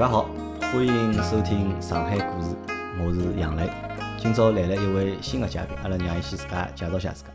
[0.00, 0.30] 家好，
[0.62, 2.56] 欢迎收听上海故事，
[2.98, 3.68] 我是杨磊。
[4.16, 7.28] 今朝来了一位新的嘉宾，阿拉让伊先自家介绍下自家。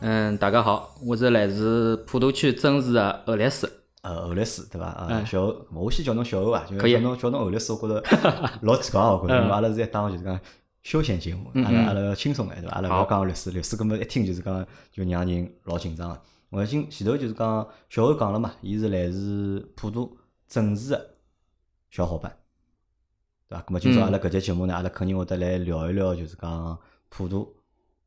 [0.00, 3.70] 嗯，大家好，我是来自普陀区增市的欧律师。
[4.00, 4.92] 呃，欧律师对伐？
[5.10, 8.02] 呃，小欧，我先叫侬小欧啊，就可以叫侬叫侬欧律师，我觉着
[8.62, 10.40] 老奇怪哦，我觉着，因为阿拉是一档就是讲
[10.84, 12.76] 休闲节目，阿拉阿拉要轻松眼对伐？
[12.76, 16.18] 阿拉勿要讲律师，律师搿么一听就是讲就让人老紧张个。
[16.48, 20.10] 我今前头就是讲小欧讲了嘛，伊是来自普陀
[20.48, 21.10] 政治个
[21.96, 22.30] 小伙伴，
[23.48, 23.64] 对伐？
[23.66, 26.78] 咁么今朝阿拉搿节节目呢，阿拉肯定会得来聊一聊，就是讲
[27.08, 27.56] 普渡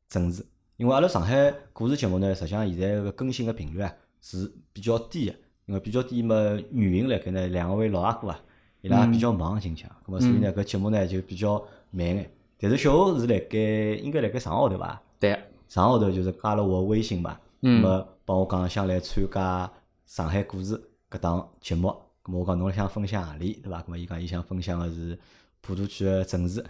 [0.08, 5.34] 政治，因为阿拉上海故事节目呢，实际上现在个更新个频率啊是比较低个，
[5.66, 6.36] 因为比较低嘛，
[6.70, 8.40] 原因辣盖呢两位老阿哥啊，
[8.80, 12.30] 伊拉比较忙近腔，咁么所以呢搿节目呢就比较慢眼。
[12.60, 13.58] 但是小欧是辣盖
[14.00, 15.02] 应该辣盖上个号头伐？
[15.18, 15.32] 对，
[15.66, 19.72] 上个号头就是加了我微信嘛，咁么帮我讲想来参加
[20.06, 21.92] 上海故事搿档节目，
[22.24, 23.80] 咁么我讲侬想分享何里对伐？
[23.82, 25.18] 咁么伊讲伊想分享个是
[25.60, 26.62] 普陀区个政治，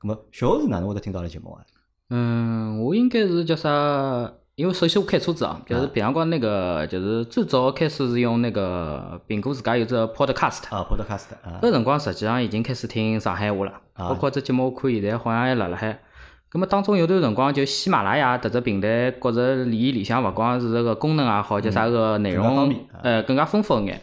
[0.00, 1.62] 咁么小欧是哪能会得听到了节目啊？
[2.10, 4.32] 嗯，我应该是叫啥？
[4.54, 16.00] 因为首先我开车子啊，就是平常光那个，就是最早开始是用那个苹果自家有只 Podcast，啊，Podcast 啊，搿辰光实际上已经开始听上海话了，包括这节目我看现在好像还辣辣海。
[16.48, 24.02] 葛么当中有段辰光就喜马拉雅迭只平台，觉着伊里向勿光是这个功能也好，叫啥个内容更加方便，呃，更加丰富一眼。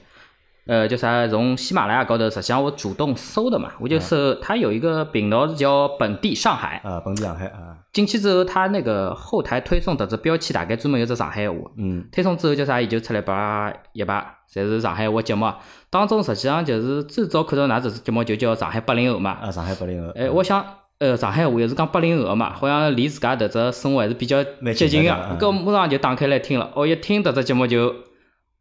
[0.67, 1.27] 呃，叫啥？
[1.27, 6.81] 从喜马拉雅高头，实际上我主动搜的嘛，我就搜它有一个频道是叫本地上海。
[6.83, 11.55] 啊，本地上海啊，进去之后，它那个后台推送迭只标签大概专门有只上海话。
[11.77, 12.81] 嗯，推送之后叫啥？
[12.81, 15.51] 伊就出来叭一排，侪是上海话节目。
[15.91, 19.37] 当中实际上就是最早看到㑚这只节目就叫上海八零后嘛。
[19.41, 20.65] 啊，上海八零后，哎，我想，
[20.97, 25.37] 呃，上海话也是讲八零后个嘛，好像离自家迭只生活还是比较蛮接近的嗯。
[25.37, 27.93] 搿马上就打开来听了，哦，一听迭只节目就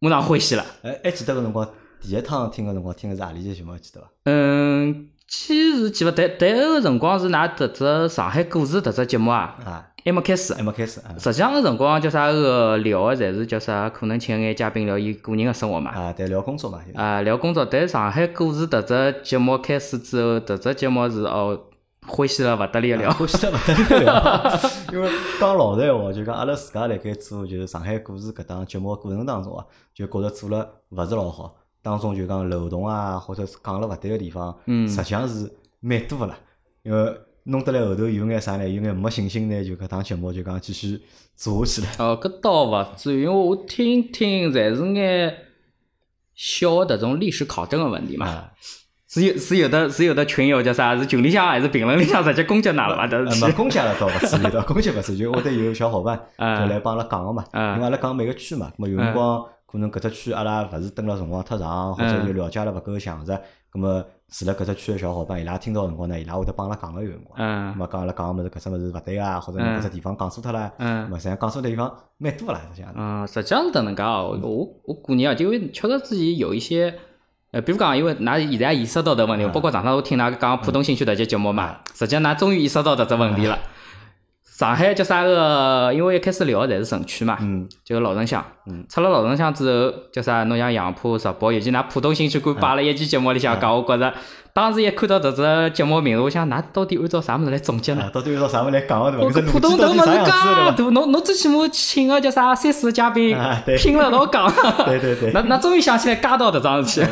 [0.00, 0.64] 马上欢喜了。
[0.82, 1.66] 哎，还记得搿辰光
[2.06, 4.08] 第一趟听个辰光听个是何里只节目还记得伐？
[4.24, 10.62] 嗯，记是记勿得，但搿个辰光是㑚迭只上海故事迭只节目啊，啊，还没开始还。
[10.62, 13.88] 没开始啊，实际上个辰光叫啥个聊个，侪是叫啥？
[13.88, 15.92] 可能请眼嘉宾聊伊个人个生活嘛。
[15.92, 17.64] 啊，对，聊工作嘛，就啊，聊工作。
[17.64, 21.58] 但上海故事迭只节目开始之后，迭只节目是哦
[22.06, 23.10] 欢喜了勿得了了。
[23.14, 24.60] 欢喜了勿得了。
[24.92, 25.08] 因为
[25.40, 36.34] 讲老实闲话，就讲阿拉自家辣盖做就是上海故事搿档节目个过程当中啊，就觉着做了勿是老好，当中就讲漏洞啊，或者是讲了勿对个地方，嗯实际上是蛮多个啦。
[36.82, 37.14] 因为
[37.44, 38.66] 弄得来后头有眼啥呢？
[38.66, 40.98] 有眼没信心呢，就搿档节目就讲继续
[41.36, 42.06] 做下去了。
[42.08, 45.34] 哦，搿倒勿至于，因为我听听侪是眼
[46.34, 48.26] 小的迭种历史考证个问题嘛。
[48.26, 48.52] 啊，
[49.06, 50.98] 是有是有的是有的群友叫啥？
[50.98, 53.02] 是群里向还是评论里向直接攻击㑚了伐？
[53.02, 57.44] 呃迭是没公家了倒勿至于倒 攻击勿至于，就会得有小伙伴就啊来帮阿拉讲个嘛。
[57.52, 59.44] 因啊为阿拉讲每个区嘛，咁么有辰光
[59.74, 63.32] 可能搿只区阿拉勿是蹲了辰光太长，或者嗯就了解了勿够详实，
[63.72, 67.36] 咁么住辣搿只区个小伙伴，伊拉听到个辰光呢，伊拉会得帮阿拉讲个有辰光。
[67.36, 72.92] 咁嗯么讲阿拉讲个物事搿只物事勿对啊，或者侬搿只地方讲错脱了，咁嗯么实际上讲错的地方蛮多啦，实际上。
[72.96, 74.38] 嗯，实际上是迭能介哦。
[74.42, 76.94] 我我个人啊，就因为确实自己有一些。
[77.50, 83.56] 呃，比如讲，因为㑚现在意识到迭问题，包括上趟我听㑚讲浦东新区迭节节目嘛，实际上㑚终于意识到迭只问题了。
[84.56, 85.92] 上海叫啥个？
[85.92, 88.44] 因为一开始聊的侪是城区嘛，嗯，就是老城乡。
[88.66, 90.44] 嗯出了老城乡之后，叫啥？
[90.44, 94.14] 侬像杨浦、石宝，尤其㑚浦东新区馆摆了一期节目里向讲，我觉着
[94.52, 98.02] 当时一看到迭只节目名字，我想㑚到底按照啥物事来总结呢？
[98.04, 99.24] 啊， 到底按照啥物事来讲个对伐？
[99.26, 103.36] 我搿搿只浦东头物事逻辑到底啥样子介大，侬侬最起码请个叫啥三四个嘉宾
[103.76, 104.48] 拼了老讲。
[104.48, 104.84] 伐？
[104.84, 105.32] 对对对。
[105.34, 107.08] 那那终于想起来加到迭桩事体。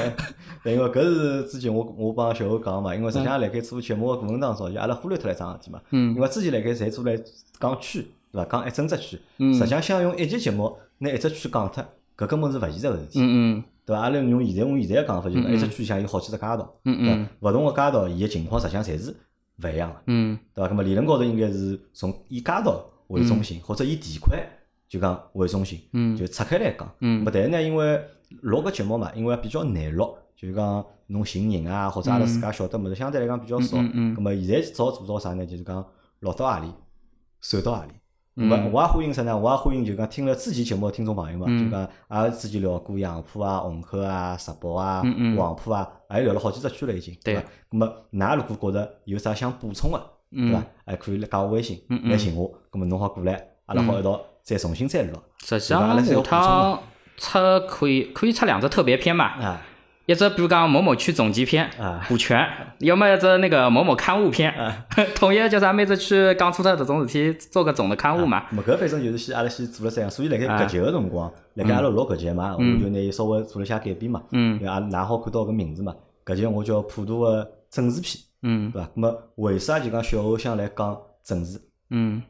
[0.64, 5.80] 对，因为搿是之前我我帮小欧讲嘛，因为实际上辣盖做节目个过程当中，就阿拉忽略脱了一桩事体嘛。
[5.90, 7.16] 嗯因为之前辣盖侪做来
[7.58, 8.44] 讲区，对伐？
[8.44, 11.84] 讲一整只区，嗯实际上想用一集节目拿一只区讲脱，
[12.16, 14.02] 搿根本是勿现实个事体，嗯嗯对伐？
[14.02, 17.26] 阿拉用现在用现在个讲法，就是嗯嗯一只区里向有好几只街道，嗯？
[17.40, 19.14] 勿同个街道，伊个情况实际上侪是
[19.62, 20.68] 勿一样个，嗯对伐？
[20.68, 24.38] 葛末理论高头应该是从以街道为中心，或者以地块
[24.88, 26.88] 就讲为中心，嗯就拆开来讲。
[27.00, 28.00] 嗯咁但是呢，因为
[28.42, 33.76] 录个节目嘛，因为比较难录，就是讲侬寻人啊，或者阿拉自家晓得物事，相对来讲比较少。
[33.76, 35.46] 嗯嗯嗯咁么现在早做到啥呢？
[35.46, 35.86] 就是讲
[36.18, 36.72] 落到何里，
[37.40, 37.92] 收到何里。
[37.92, 37.94] 咁
[38.36, 39.38] 嗯么我也欢迎啥呢？
[39.38, 45.00] 我也欢迎就讲听了之前节目的听众朋友嘛，嗯就讲阿拉之前聊过杨浦啊、虹口啊、石宝啊
[45.36, 47.42] 黄浦啊，也聊了好几只区了已经，对伐？
[47.70, 49.98] 咁么㑚如果觉着有啥想补充个，
[50.32, 50.64] 对伐嗯？
[50.86, 55.16] 还可以来加我微信来寻我，咁么侬好过来，阿拉好一道再重新再录。
[55.44, 56.82] 实际上下趟
[57.18, 57.38] 出
[57.68, 59.60] 可以可以出两只特别篇嘛，啊
[60.06, 62.44] 一只比如讲某某区总集篇啊股权，
[62.80, 64.84] 要么一只那个某某刊物篇啊，
[65.14, 68.44] 统一叫啥每只区讲出脱迭种事体做个总的刊物嘛。
[68.50, 75.94] 咁么搿反正就是先阿拉先做了这样，所以辣盖啊搿集个辰光，辣盖阿拉录搿集嘛，我嗯就拿伊稍微做了一下改变嘛，嗯因为阿拉㑚好看到搿名字嘛，
[76.26, 78.88] 搿集我叫普渡个政治篇，嗯对伐？
[78.88, 81.60] 咁么为啥就讲小何想来讲政治？
[81.90, 82.20] 嗯，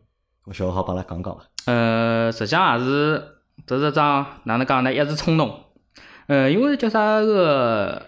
[0.44, 1.40] 我小何好帮阿拉讲讲伐？
[1.64, 3.22] 呃，实际上也是，
[3.66, 4.92] 这是桩哪能讲呢？
[4.92, 5.58] 一时冲动。
[6.32, 8.00] 呃，因为叫啥个，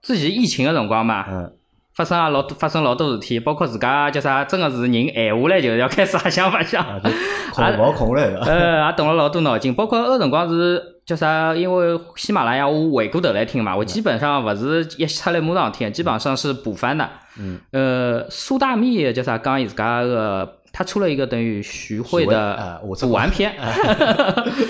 [0.00, 1.52] 之前疫情个辰光嘛，嗯，
[1.92, 6.84] 发生也老多发生老多事体，包括自家叫啥，真个是人闲下来就要开始瞎想白想。
[6.84, 7.10] 啊，就
[7.52, 8.38] 空勿好空来个。
[8.46, 11.52] 呃，也动了老多脑筋，包括那辰光是叫啥？
[11.52, 17.10] 因为喜马拉雅我回过头来听嘛，我基本上勿是一出来马上听，基本上是补番的。
[17.40, 17.58] 嗯。
[17.72, 19.36] 呃，苏大密叫啥？
[19.36, 23.52] 讲伊自家个，他出了一个等于徐汇的啊，我这补完篇。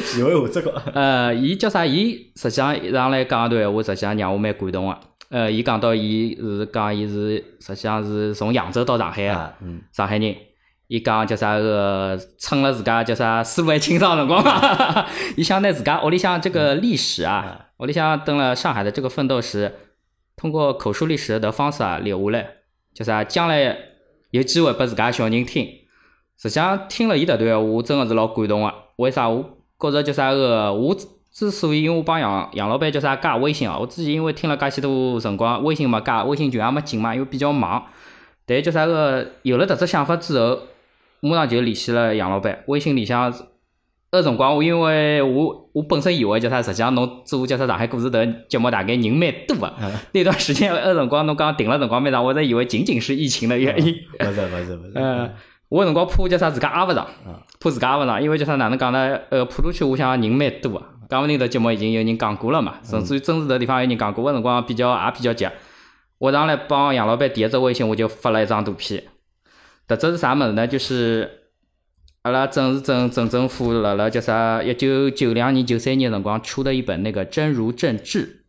[0.05, 1.85] 徐汇我这个， 呃，伊叫啥？
[1.85, 4.99] 伊实际上上来讲一段闲话，实际上让我蛮感动个。
[5.29, 9.33] 呃，伊讲到伊是讲伊是实际上是从扬州到上海个。
[9.33, 10.35] 啊，嗯，上海人，
[10.89, 15.07] 伊讲叫啥个，趁了自家叫啥思路还清爽辰光嘛，
[15.37, 19.73] 伊想拿自家屋里向这个历史啊，屋里向登了上海的这个奋斗史，
[20.37, 22.49] 通过口述历史的方式啊留下来，
[22.95, 23.77] 叫啥将来
[24.31, 25.69] 有机会拨自家小人听。
[26.41, 28.75] 实际上听了伊迭段闲话，我真个是老感动个。
[28.97, 29.29] 为啥？
[29.29, 29.45] 我
[29.79, 30.97] 觉着叫啥个，我
[31.31, 37.85] 之所以因为我帮杨杨老板叫啥加微信啊，我之前因为听了介许多辰光，微信没加，微信群也没进嘛，因为比较忙。
[38.47, 40.61] 但叫啥个，有了迭只想法之后，
[41.21, 42.65] 马上就联系了杨老板。
[42.69, 43.33] 微信里向，
[44.11, 49.73] 那辰光我因为我我本身以为叫啥，实际上侬做叫啥上海故事迭节目大概人蛮多个。
[50.13, 53.95] 那段时间那辰光侬讲停了辰光蛮长，我才以为仅仅是疫情的原因。
[54.21, 55.31] 勿是勿是勿是，嗯，
[55.71, 57.07] 我辰光怕叫啥自家挨勿上，
[57.61, 59.19] 怕自家挨勿上，因为叫啥哪能讲呢？
[59.31, 65.49] 呃，普陀区我想人蛮多个，讲勿定迭节目已经有人讲过了嘛，甚至于真实迭地方有人讲过，个辰光比较也比较急。
[66.19, 69.05] 我上来帮杨老板第一只微信，我就发了一张图片。
[69.87, 70.67] 迭只是啥物事呢？
[70.67, 71.31] 就是
[72.23, 74.61] 阿拉郑氏镇镇政府辣辣叫啥？
[74.61, 78.43] 一九九两年、九三年辰光出的一本那个《真如政治》，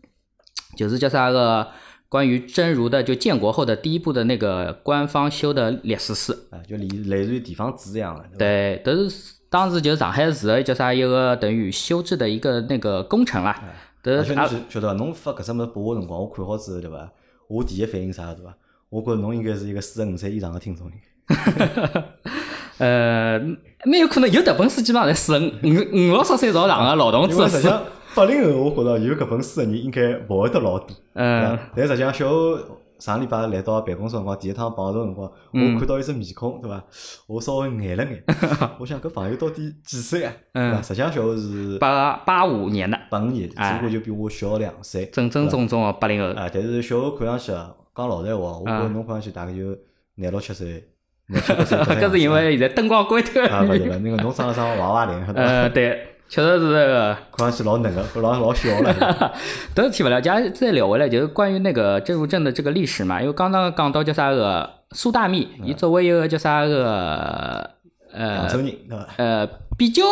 [0.77, 1.67] 就是叫啥个
[2.11, 6.33] 关于真如的，就建国后的第一部的那个官方修的历史书。
[6.49, 13.57] 啊，就类类似于地方志一样的，对都是当时就是上海市的叫啥一个等于修制的一个那个工程啦。
[14.03, 14.93] 都而且是啊侬晓晓得伐？
[14.95, 17.09] 侬发搿只物事拨我辰光，我看好之后，对伐？
[17.47, 18.53] 我第一反应啥对伐？
[18.89, 20.91] 我觉着侬应该是一个四十五岁以上的听众。
[22.77, 23.39] 呃，
[23.85, 27.39] 蛮有可能有迭本书，基本上侪四十五五六十岁朝上个劳动者书。
[27.39, 27.83] 因为实际上
[28.15, 30.87] 八零后，我觉着有搿本书的人应该勿会得老多。
[31.13, 32.57] 嗯，但实际上小欧
[32.99, 36.83] 上礼拜来到办公室辰光，第一趟碰头辰光，嗯我看到一只面孔，对伐？
[37.27, 38.23] 我稍微眼了眼，
[38.79, 40.33] 我想搿朋友到底几岁啊？
[40.53, 45.05] 嗯实际上小欧是八八五年的，八五年，只哎不过就比我小两岁。
[45.07, 46.27] 正正宗宗的八零后。
[46.39, 49.75] 啊，但是小欧看上去啊，讲老实闲话，我觉侬看上去大概就
[50.15, 50.67] 廿六七岁，
[51.27, 53.39] 廿七岁搿是因为现在灯光关头。
[53.41, 55.25] 啊，勿对了，那个侬长了张娃娃脸？
[55.33, 57.13] 呃，对，确实是这个。
[57.35, 59.33] 看上去老嫩个，老老小了。
[59.75, 63.19] 都是提不了，家再聊回来，就是关于那个真如镇的这个历史嘛。
[63.19, 67.69] 因为刚刚讲到叫啥个苏大密，伊作为一个叫啥个
[68.13, 68.73] 呃扬州人？
[69.17, 69.45] 呃
[69.77, 70.03] 比较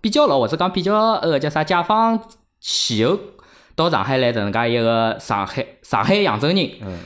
[0.00, 2.20] 比较老或者讲比较呃叫啥解放
[2.60, 3.18] 前后
[3.74, 7.00] 到上海来的能介一个上海上海扬州人，嗯，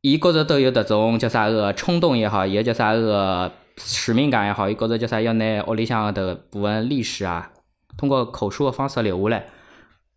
[0.00, 7.50] 伊觉着都有迭种叫啥个冲动也好，也叫啥个使命感也好，伊觉着叫啥要拿屋里向的部分历史啊，
[7.96, 9.46] 通过口述的方式留下来。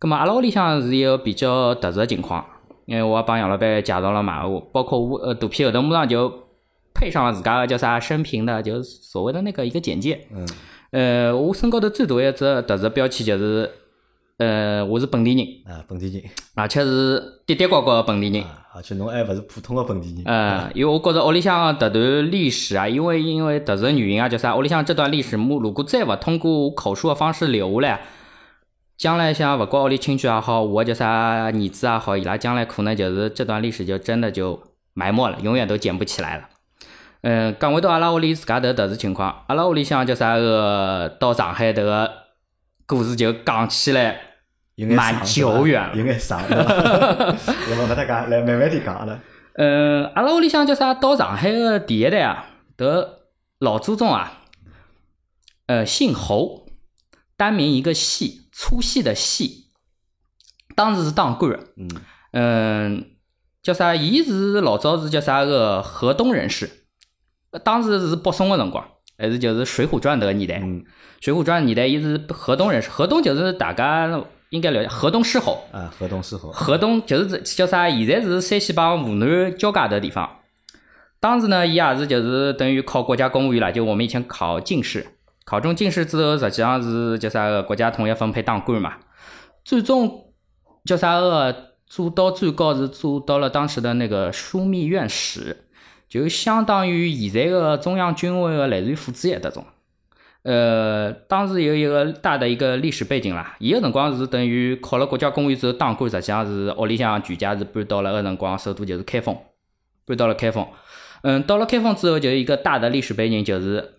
[0.00, 2.46] 咁么阿拉屋里向是一个比较特殊的情况，
[2.86, 6.32] 因为我也帮杨老板介绍了嘛，我包括我呃图片后头马上就
[6.94, 10.26] 配上了自家的叫啥生平的，就是所谓的那个一个简介。
[10.32, 10.48] 嗯，
[10.92, 13.70] 呃，我身高头最大一只特殊标签就是，
[14.36, 16.22] 呃，我是本地人，啊，本地人，
[16.54, 18.44] 而且是跌跌呱呱的本地人。
[18.44, 20.22] 啊，而且侬还勿是普通的本地人。
[20.24, 24.54] 呃，因为我觉着屋里向迭段历史啊，因为因为特殊原因啊，叫啥？
[24.54, 28.00] 屋里向这段历史，我如果再勿通过口述的方式留下来，
[28.96, 34.62] 将来像勿管屋里亲戚也好，我叫啥儿子也好，伊拉将来可能就是这段历史就真的就
[34.94, 36.44] 埋没了，永远都捡不起来了。
[37.22, 42.08] 嗯，讲回到阿拉屋里自家头特殊情况，阿拉屋里向叫啥个到上海迭个
[42.86, 44.20] 故事就讲起来
[44.78, 47.52] 有眼蛮久远了 有眼长，对伐？
[47.68, 49.18] 那么勿搭讲，来慢慢点讲阿拉。
[49.54, 50.94] 嗯，阿拉屋里向叫啥？
[50.94, 53.22] 到上海的第一代啊，得
[53.58, 54.44] 老祖宗啊，
[55.66, 56.68] 呃，姓侯，
[57.36, 59.72] 单名一个细，粗细的细，
[60.76, 61.58] 当时是当官的。
[61.76, 61.90] 嗯，
[62.30, 63.04] 嗯，
[63.60, 63.96] 叫啥？
[63.96, 66.70] 伊是老早是叫啥个河东人士，
[67.50, 68.86] 呃当时是北宋个辰光，
[69.18, 70.84] 还是就是《水浒传》迭个年代，嗯，
[71.20, 75.64] 水浒传》年代伊是河东人士，河东就是大家应该了解，河东狮吼。
[75.72, 76.50] 啊，河东狮吼。
[76.50, 77.90] 河东就是叫啥？
[77.90, 80.28] 现在是山西帮湖南交界的地方。
[81.20, 85.06] 当时呢，伊也是就是等于考国家公务员啦，就我们以前考进士，
[85.44, 88.94] 考中进士之后，实际上是叫啥个国家统一分配当官嘛。
[89.64, 90.32] 最终
[90.84, 95.64] 叫啥个做到最高是做到了当时的那个枢密院使，
[96.08, 99.64] 就相当于现在的中央军委的类似于副主席这种。
[100.44, 109.36] 呃，当时有一个大的一个历史背景啦，伊个辰光是等于考了国家公务员之后当官，实际上是屋里向全家是搬到了个辰光，首都就是开封，
[110.06, 110.66] 搬到了开封。
[111.22, 113.94] 嗯，到了开封之后，就一个大的历史背景就是，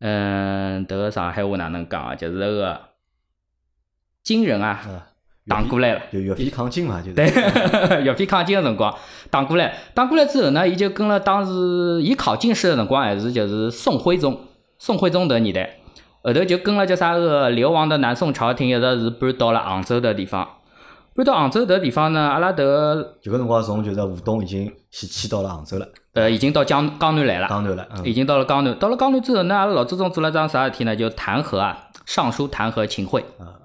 [0.00, 2.14] 嗯，迭个上海话哪能讲啊？
[2.16, 2.80] 就是个
[4.22, 5.06] 金人啊，
[5.46, 8.94] 打过来了，就岳飞抗金嘛，就是对，岳飞抗金个辰光
[9.30, 14.38] 打过来，打过来之后呢，伊就跟了当时伊考进士个辰光还是就是宋徽宗。
[14.84, 15.78] 宋徽宗的年代，
[16.22, 20.46] 后头就跟了叫啥个流亡的南宋朝廷，一直是搬到了杭州的地方。
[21.14, 25.88] 搬到杭州的地方呢，阿拉迭个就搿辰光从就是吴东已经先迁到了杭州了。
[26.12, 27.48] 呃，已经到江江南来了。
[27.48, 28.78] 江南了，已经到了江南。
[28.78, 30.94] 到了江南之后呢，阿拉老祖宗做了桩啥事体呢？
[30.94, 33.24] 就弹劾啊，上书弹劾秦桧。
[33.38, 33.56] 啊。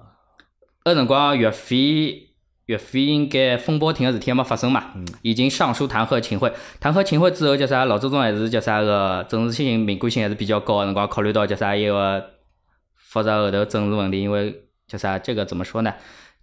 [0.84, 2.29] 搿辰光岳飞。
[2.70, 4.84] 岳飞应该风波亭个事体还没发生嘛？
[5.22, 7.84] 已经上书弹劾秦桧，弹劾秦桧之后叫啥？
[7.84, 10.84] 老祖宗还是叫啥个政治性、敏感性还是比较高。
[10.84, 12.24] 辰光考虑到叫啥一个
[12.94, 15.92] 复杂后头政治问题，因为叫啥这个怎么说呢？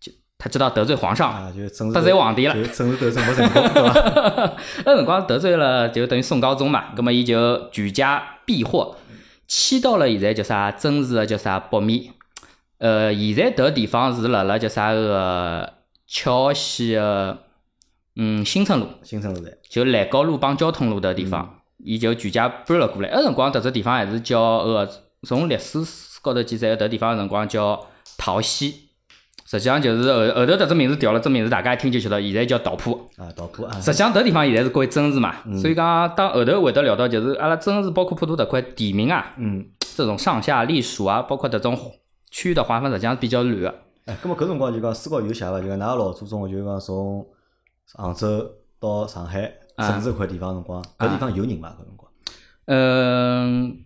[0.02, 1.50] 就他知道得罪皇上，
[1.94, 4.54] 得罪皇帝了，政治斗争不成功，对吧？
[4.84, 6.88] 那辰光得罪了，就等于宋高宗嘛。
[6.98, 8.98] 那么伊就举家避祸，
[9.48, 10.70] 迁到了现在叫啥？
[10.72, 11.58] 真实的叫啥？
[11.58, 12.12] 北面。
[12.80, 15.77] 呃，现在迭个地方是辣辣叫啥个？
[16.08, 17.38] 桥西个，
[18.16, 23.10] 嗯，新村路，新村路站就兰高路帮交通路的地方，伊就全家搬了过来。
[23.12, 24.90] 那辰光，迭只地方还是叫呃，
[25.24, 25.80] 从历史
[26.22, 27.86] 高头记载，迭地方辰光叫
[28.18, 28.86] 桃溪。
[29.46, 33.10] 实际上就是后后头迭只名字调了，只名字大家一听就晓得，现在叫桃浦。
[33.16, 33.80] 啊，桃铺啊。
[33.80, 41.80] 实际上，迭地方现在是归真市嘛，所以讲，当后头会得聊到，就是阿拉真市包括普陀迭块地名啊，嗯，这种上下隶属啊，包括迭种
[42.30, 43.76] 区域的划分，实际上是比较乱个。
[44.08, 45.60] 哎，咁么搿辰光就讲书高有写伐？
[45.60, 47.28] 就讲㑚老祖宗就讲从
[47.94, 48.50] 杭州
[48.80, 51.68] 到上海甚至搿块地方辰光，搿地方有人伐？
[51.72, 52.12] 搿辰光？
[52.68, 53.80] 嗯，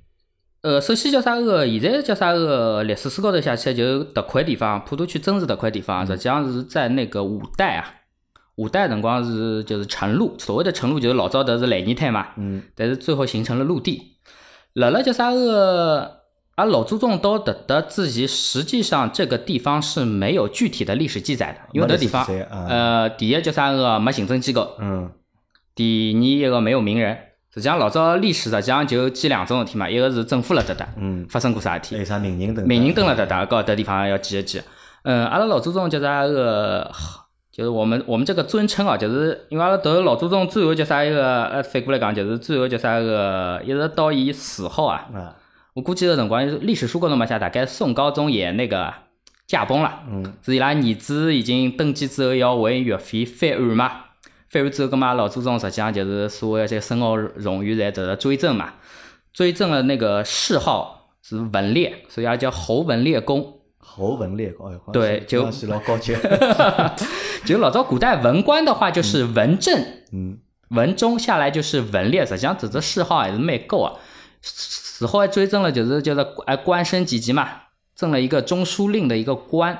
[0.61, 1.67] 呃，首先叫啥个？
[1.67, 2.83] 现在叫啥个？
[2.83, 7.91] 历史书高头写起来就迭块地方，普陀区真是迭块地方，实际上是在那个五代啊，
[8.57, 14.17] 五代辰光是就是成陆，所谓的成陆就是老早的是烂泥滩嘛，嗯，但是最后形成了陆地。
[14.73, 16.20] 辣辣叫啥个？
[16.61, 22.23] 而老祖宗都得得自己，实际上这个地方是没有具体的历史记载的，因为这地方，
[22.69, 25.09] 呃，第一叫啥个没行政机构，嗯，
[25.73, 27.17] 第二一个没有名人，
[27.51, 34.61] 实际上老早历史实际上就记两种事体嘛，一个是政府了得的，嗯，发生过啥事体，有啥名人登，名人登了得的，搞这地方要记一记，
[35.03, 36.91] 嗯，阿拉老祖宗叫啥个，
[37.51, 45.07] 就是我们我们这个尊称啊，就是因为阿拉都老祖宗最后叫啥一个，呃，反过来讲就是最后叫啥个，一直到伊死后啊。
[45.73, 48.93] 我估计个辰光，历史书高头没写，大概宋高宗也那个
[49.47, 53.91] 驾崩了，嗯，是伊拉儿子已经登基之后要为岳飞翻案嘛，
[54.49, 58.73] 翻案之后，搿嘛老祖宗实际上就是所谓些身后荣誉在得到追赠嘛，
[59.31, 63.59] 追赠了那个谥号是文烈，所以也叫侯文烈公。
[63.79, 66.15] 侯文烈公，对，就老高级。
[67.43, 69.79] 就老早古代文官的话就是文正，
[70.13, 70.37] 嗯，
[70.69, 73.93] 文中下来就是文烈，实际上这只谥号还是蛮够啊。
[74.41, 77.49] 死后还追赠了，就是叫做哎官升几级嘛，
[77.95, 79.77] 赠了一个中书令的一个官。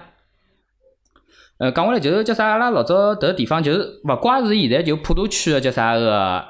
[1.57, 6.43] 呃，讲回来就是叫啥，阿拉老早迭个地方就是勿怪是现在就普陀区的叫啥个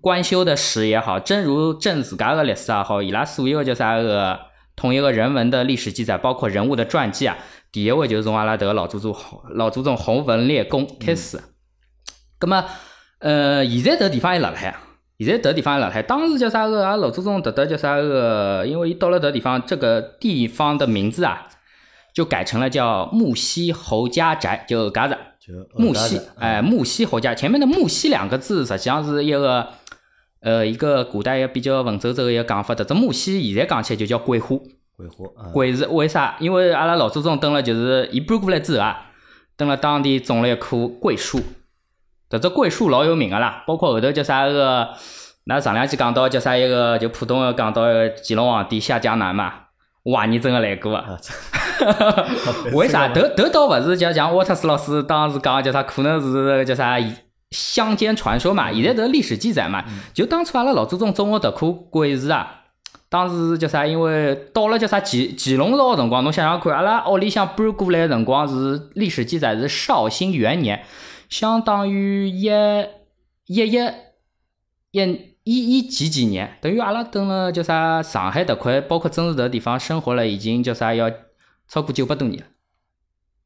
[0.00, 4.38] 官修的史也好，正如正自家的历史也好，伊拉所有个叫啥个
[4.74, 7.36] 统一个人文的历史记载，包括人物的传记啊，
[7.70, 9.14] 第一位就是从阿拉迭个老祖宗
[9.50, 11.38] 老祖宗洪文烈公开始。
[12.40, 12.64] 咁么，
[13.18, 14.74] 呃，现在迭个地方还辣海。
[15.24, 16.84] 现在迭地方辣海，当时叫啥个？
[16.84, 18.64] 阿老祖宗迭得叫啥个？
[18.66, 21.48] 因为伊到了迭地方，这个地方的名字啊，
[22.12, 25.16] 就改成了叫木樨侯家宅，就家子。
[25.74, 27.34] 木樨，哎，木樨侯家。
[27.34, 29.68] 前面的木樨两个字，实际上是一个
[30.40, 32.74] 呃一个古代比较文绉绉的一个讲法。
[32.74, 34.56] 迭只木樨现在讲起来就叫桂花。
[34.96, 36.36] 桂花，桂是为啥？
[36.38, 39.10] 因为阿拉老祖宗登了，就是一搬过来之后啊，
[39.56, 41.40] 登了当地种了一棵桂树。
[42.34, 44.88] 搿只桂树老有名个啦，包括后头叫啥个，
[45.44, 47.82] 那上两期讲到叫啥一个，就浦东个讲到
[48.26, 49.52] 乾隆皇帝下江南嘛，
[50.02, 51.04] 我怀疑真个来过啊。
[52.72, 53.08] 为啥？
[53.08, 56.96] 迭迭倒勿是叫像沃特斯老师当时讲叫啥，可能是叫啥
[57.52, 58.72] 乡间传说嘛。
[58.72, 62.62] 现在迭历史记载嘛，就当初阿拉老祖宗种个迭棵桂树啊，
[63.08, 63.86] 当时叫啥？
[63.86, 70.82] 因为到了叫啥乾乾隆朝个辰光，侬想想看，阿拉屋里向搬过来辰光是历史记载是绍兴元年。
[71.34, 72.44] 相当于一
[73.46, 73.76] 一一
[74.92, 75.00] 一
[75.42, 81.10] 一一几几年，等于阿拉等了叫啥上海迭块，包括真实迭地方生活了，已经叫啥要
[81.66, 82.46] 超过九百多年了。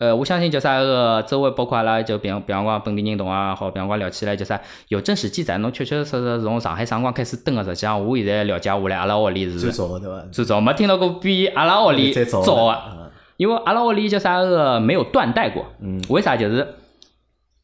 [0.00, 10.26] 呃，我相信叫啥个周围包括阿拉就比方比方讲本地人同啊，好比方讲聊起来叫啥有真实记载，侬确确实实从上海啥辰光开始登个，实际上我现在了解下来，阿拉屋里是最早的对伐？
[10.30, 15.64] 最早没听到过比阿拉屋里再早个，因为阿拉屋里叫啥个没有断代过。
[15.80, 16.36] 嗯，为啥？
[16.36, 16.74] 就是，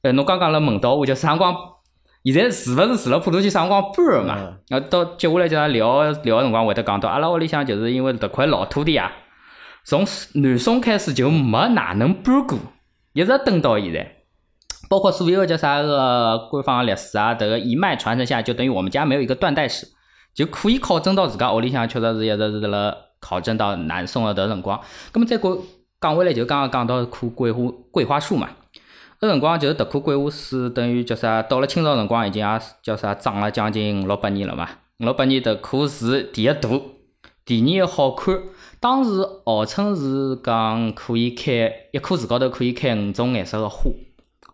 [0.04, 1.56] 呃，侬刚刚辣问到我，就啥辰光，
[2.24, 4.88] 现在是勿是住了普陀区啥辰光搬个嘛嗯？
[4.90, 9.10] 到接下来就啥聊聊个辰光会得讲到，阿拉屋里向就是因为迭块老土地啊，
[9.82, 12.58] 从南宋开始就没哪能搬过，
[13.14, 14.12] 一直蹲到现在。
[14.90, 19.86] 包括所有的叫啥个官方历史啊，迭个一脉传承下来，就等于我们家没有一个断代史，
[20.34, 24.78] 就可以考证到自家屋里向确实是一直是辣考证到南宋的迭辰光。
[25.10, 25.58] 葛么再过
[25.98, 28.50] 讲回来，就刚刚讲到棵桂花桂花树嘛，
[29.24, 34.68] 搿辰光就是迭棵桂花树等于叫啥，到了清朝辰光已经也叫啥长了将近五六百年了嘛。
[34.98, 36.68] 五六百年迭棵树第一大，
[37.46, 38.38] 第二好看，
[38.78, 43.90] 当时号称是讲可以开一棵树高头可以开五种颜色的花。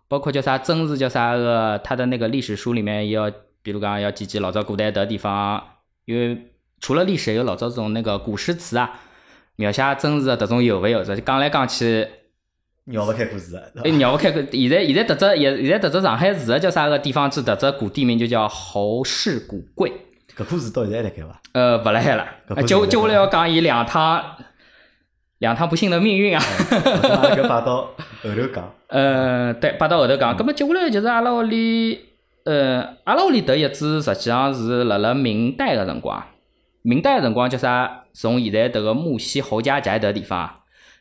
[0.06, 3.28] 包括叫啥真是叫啥个，它的那个历史书里面要，
[3.62, 5.60] 比如讲要记记老早古代的地方，
[6.04, 9.00] 因为除了历史，有老早种那个古诗词啊，
[9.56, 11.02] 描写真实的迭种有勿有？
[11.02, 12.06] 实讲来讲去，
[12.86, 13.90] 绕勿开故事的，哎？
[13.98, 14.40] 绕勿开个。
[14.50, 19.92] 现在现在迭只现现在迭只上海市的叫啥个地方志，迭只古地名就叫侯氏古桂。
[20.36, 21.40] 搿故事到现在还辣盖伐？
[21.52, 22.26] 呃，勿辣海了
[22.66, 24.24] 接接下来要讲伊两趟
[25.38, 26.42] 两趟不幸的命运啊。
[26.42, 27.90] 搿摆到
[28.22, 28.74] 后头讲。
[28.88, 32.00] 呃，对，摆到后头讲，葛么接下来就是阿拉屋里，
[32.44, 36.20] 呃，阿拉屋里迭一支实际上是辣辣明代个辰光，
[36.82, 38.04] 明代个辰光叫啥？
[38.12, 40.59] 从现在迭个木樨侯家宅迭地方，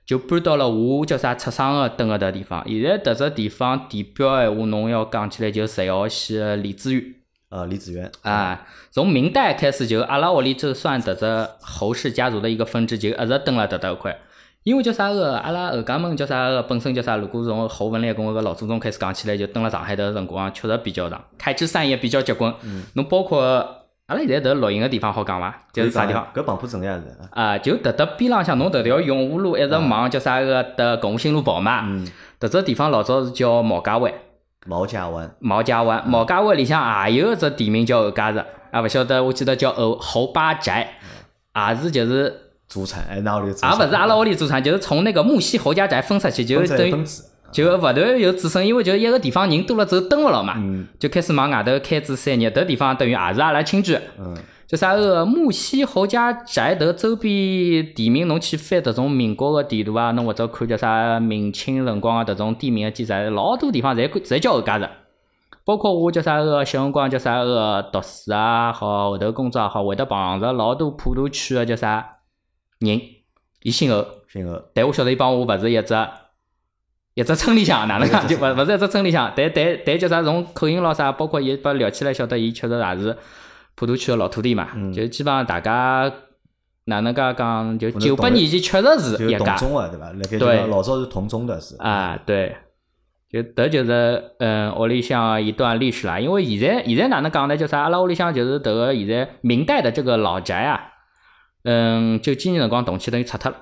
[0.09, 2.67] 就搬到了我叫啥出生的蹲个迭地方。
[2.67, 7.03] 现在迭只地方地标闲话，侬要讲起来就十一号线个李子园。
[7.49, 14.17] 呃，李子园啊，从明代开始就阿拉屋里就算迭只侯氏家族的一个分支，就一直蹲了迭搭块。
[14.63, 17.15] 因为叫啥个，阿拉后家门叫啥个，本身叫啥？
[17.15, 22.51] 如果从侯文烈公个老祖宗开始讲起来，就蹲了上海的辰光确实比较长，开枝散叶比较结棍。
[22.93, 23.78] 侬包括
[24.09, 25.55] 阿拉现在迭录音个地方好讲伐？
[25.71, 26.27] 就是啥地方？
[26.33, 27.29] 搿彭浦镇呀是啊。
[27.31, 31.83] 啊，就迭搭边浪向，侬迭条永和路一直往叫啥个的共兴路跑嘛。
[31.85, 32.07] 嗯，
[32.39, 34.11] 迭只地方老早是叫毛家湾。
[34.65, 35.31] 毛家湾。
[35.37, 40.89] 毛家湾，毛家湾里向也有一只地名叫后家石，啊，勿晓得，我记得叫后侯八宅，
[41.53, 42.33] 也是就是，
[42.67, 43.79] 祖产，哎，那屋里有祖也产。
[43.79, 47.05] 勿是阿拉屋里祖产，就是从那个木樨侯家宅分出去，就等于。
[47.51, 53.99] 就勿断有子孙，因为就一个地方人多了之后蹲勿牢嘛，嗯就开始往外头开枝散叶，迭地方等于也是阿拉亲眷。
[54.19, 54.35] 嗯，
[54.67, 64.89] 就啥个木樨侯家宅迭周边地名，侬去翻迭种民国个地图啊，侬或者看叫啥明清辰光个迭种地名个记载，老多地方侪侪叫后家石。
[65.65, 72.17] 包括我叫啥个小辰光叫啥个读书啊，好后头工作也好，会得碰着老多普陀区个叫啥
[72.79, 72.99] 人，
[73.61, 74.59] 伊姓侯，姓侯。
[74.73, 75.93] 但我晓得伊帮我勿是一只
[77.19, 83.17] 一只村里向，哪能讲 就勿勿是一只村里向，但但但叫啥从口音咾啥，包括伊把聊起来晓得伊确实也是
[83.75, 86.11] 普陀区个老土地嘛，嗯就基本上大家
[86.85, 90.13] 哪能介讲，就九八年前确实是一家宗的对伐？
[90.39, 91.75] 对老早是同宗的是。
[91.77, 92.55] 啊，对。
[93.31, 97.55] 就迭就是嗯屋里向一段历史啦，因为现在现在哪能讲呢？
[97.55, 97.81] 叫啥？
[97.81, 100.81] 阿拉屋里向就是迭个现在明代的这个老宅啊，
[101.63, 103.57] 嗯，九几年辰光动迁等于拆脱了，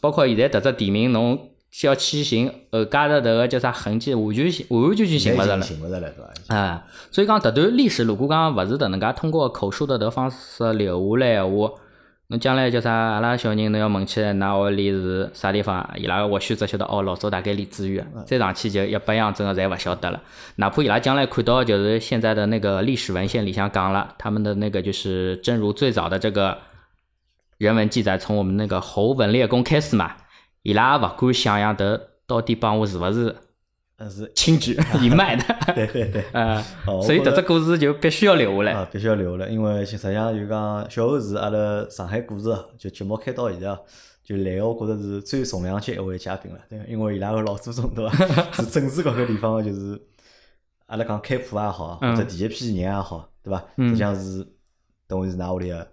[0.00, 1.38] 包括现在迭只地名侬
[1.82, 5.62] 要去寻后加的迭个叫啥痕迹，完全寻完完全全寻勿着了。
[5.62, 6.54] 寻勿着了对伐？
[6.54, 11.72] 啊，所以讲迭段历史，如果讲勿是迭能介通过口述的迭方式留下来闲话，
[12.28, 12.92] 侬将来叫啥？
[12.92, 15.90] 阿拉小人侬要问起来，㑚屋里是啥地方？
[15.96, 20.22] 伊拉或许只晓得哦，老早大概李子园，再上去就一百样真个侪勿晓得了。
[20.56, 26.56] 哪怕伊拉将来看到就是现在的那个历史文献里向讲了，他们的那个就是正如最早的这个
[27.58, 30.12] 人文记载，从我们那个侯文烈公开始嘛，
[30.64, 33.36] 伊拉也勿敢想象迭到底帮我是勿是
[33.96, 35.44] 但是，亲眷一脉的。
[35.72, 36.24] 对对对。
[36.34, 38.72] 呃，哦所以迭只故事就必须要留下来。
[38.72, 43.78] 啊，必须要留下来，因为实际上就讲小侯是阿拉上海故事啊，就节目开到现在啊，
[44.24, 46.80] 就来个我觉着是最重量级一位嘉宾了，对？
[46.88, 50.00] 因为伊拉个老祖宗对伐， 是政治搿个地方个就是
[50.86, 53.64] 阿拉讲开铺也好，或者嗯第一批人也好，对伐？
[53.76, 54.44] 嗯实际上是
[55.06, 55.86] 等于是㑚屋里个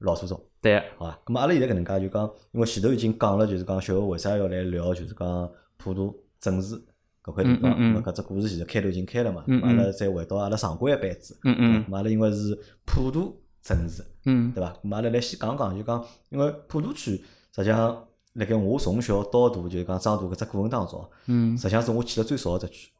[0.00, 0.38] 老祖宗。
[0.60, 1.18] 对，好伐？
[1.26, 6.74] 咁么阿拉现在搿能介就讲，因为前头已经讲了，就是讲小侯为啥要来聊，就是讲普陀政治
[7.22, 7.70] 搿块地方。
[7.70, 11.38] 嗯嗯嗯咁么搿只故事其实开头已经开了嘛，阿拉再回到阿拉常规个班子。
[11.44, 14.72] 嗯嗯咁阿拉因为是普陀政治，嗯对伐？
[14.82, 17.22] 咁阿拉来先讲讲，就讲因为普陀区
[17.54, 22.90] 实际上辣盖我从小到大，就是讲长大搿只过程当中，嗯实际上是我去了最少个只区。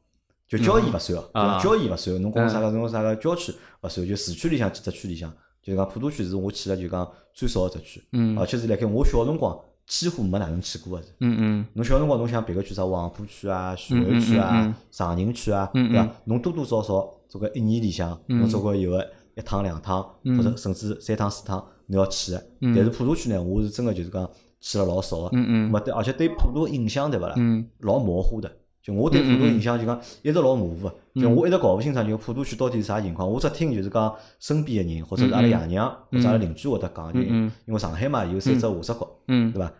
[0.48, 2.18] 就郊县勿算哦，啊就讲郊县勿算哦。
[2.20, 5.30] 侬讲嗯啥个侬啥个郊区勿算，就市区里向几只区里向，
[5.68, 8.02] 就是讲普陀区是我去了就讲最少个只区。
[8.12, 11.12] 嗯而且是辣盖我小辰光几乎没哪能去过个是。
[11.20, 16.08] 嗯嗯侬小辰光侬想别个区啥黄浦区啊、徐汇区啊、长宁区啊，对伐？
[16.24, 20.02] 侬多多少少做个一年里向，侬总归有个一趟两趟，
[20.36, 22.42] 或者甚至三趟四趟侬要去个。
[22.60, 24.26] 但是普陀区呢，我是真个就是讲
[24.60, 25.28] 去了老少个。
[25.32, 27.34] 嗯嗯么对，而且对普陀印象对勿啦？
[27.36, 28.50] 嗯老模糊的。
[28.88, 33.30] 就我对普陀印象就讲一直老模糊个，就我一直搞勿清爽就普陀区到底是啥情况。
[33.30, 39.70] 我只听就是讲身边个人，或者是阿拉爷娘，或者阿拉邻居会得讲，就因为上海嘛有三只下峡谷，嗯，对伐？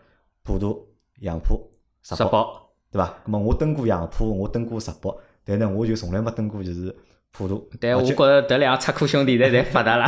[0.43, 0.79] 普陀、
[1.21, 1.67] 杨浦、
[2.03, 3.07] 石石北，宝，对伐？
[3.25, 5.11] 咁么我登过杨浦，我登过石北，
[5.43, 6.95] 但呢我就从来没登过就是
[7.31, 7.67] 普陀。
[7.79, 10.05] 但我觉着迭两个插科兄弟 侪侪发达了。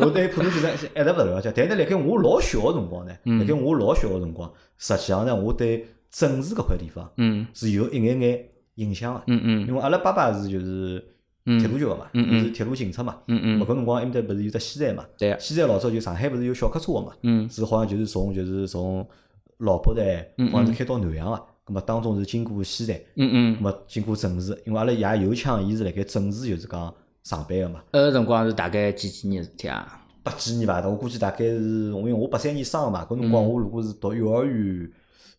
[0.00, 9.22] 我对普陀其实是一直勿了解，但是辣盖我老小个辰光呢，辣盖我老小个辰光，实际上呢，我对政治搿块地方嗯是有一眼眼影响个。
[9.26, 11.02] 嗯嗯因为阿拉爸爸是就是
[11.44, 13.18] 铁路局个嘛，嗯嗯是铁路警察嘛。
[13.26, 15.04] 嗯嗯咾搿辰光埃面搭勿是有只西站嘛？
[15.18, 17.12] 对西站老早就上海勿是有小客车个嘛？
[17.22, 19.04] 嗯是好像就是从就是从
[19.58, 21.42] 老北站，好像是开到南洋个。
[21.64, 27.80] 咁么当中是经过西站，嗯嗯咁，么经过郑市，因为阿拉爷有腔，伊是辣盖郑市就是讲上班个嘛。
[27.92, 30.00] 搿个辰光是大概几几年事体啊？
[30.24, 30.86] 八几年伐？
[30.88, 34.90] 我估计大概是，因为我八三年生个嘛，搿辰光我如果是读幼儿园，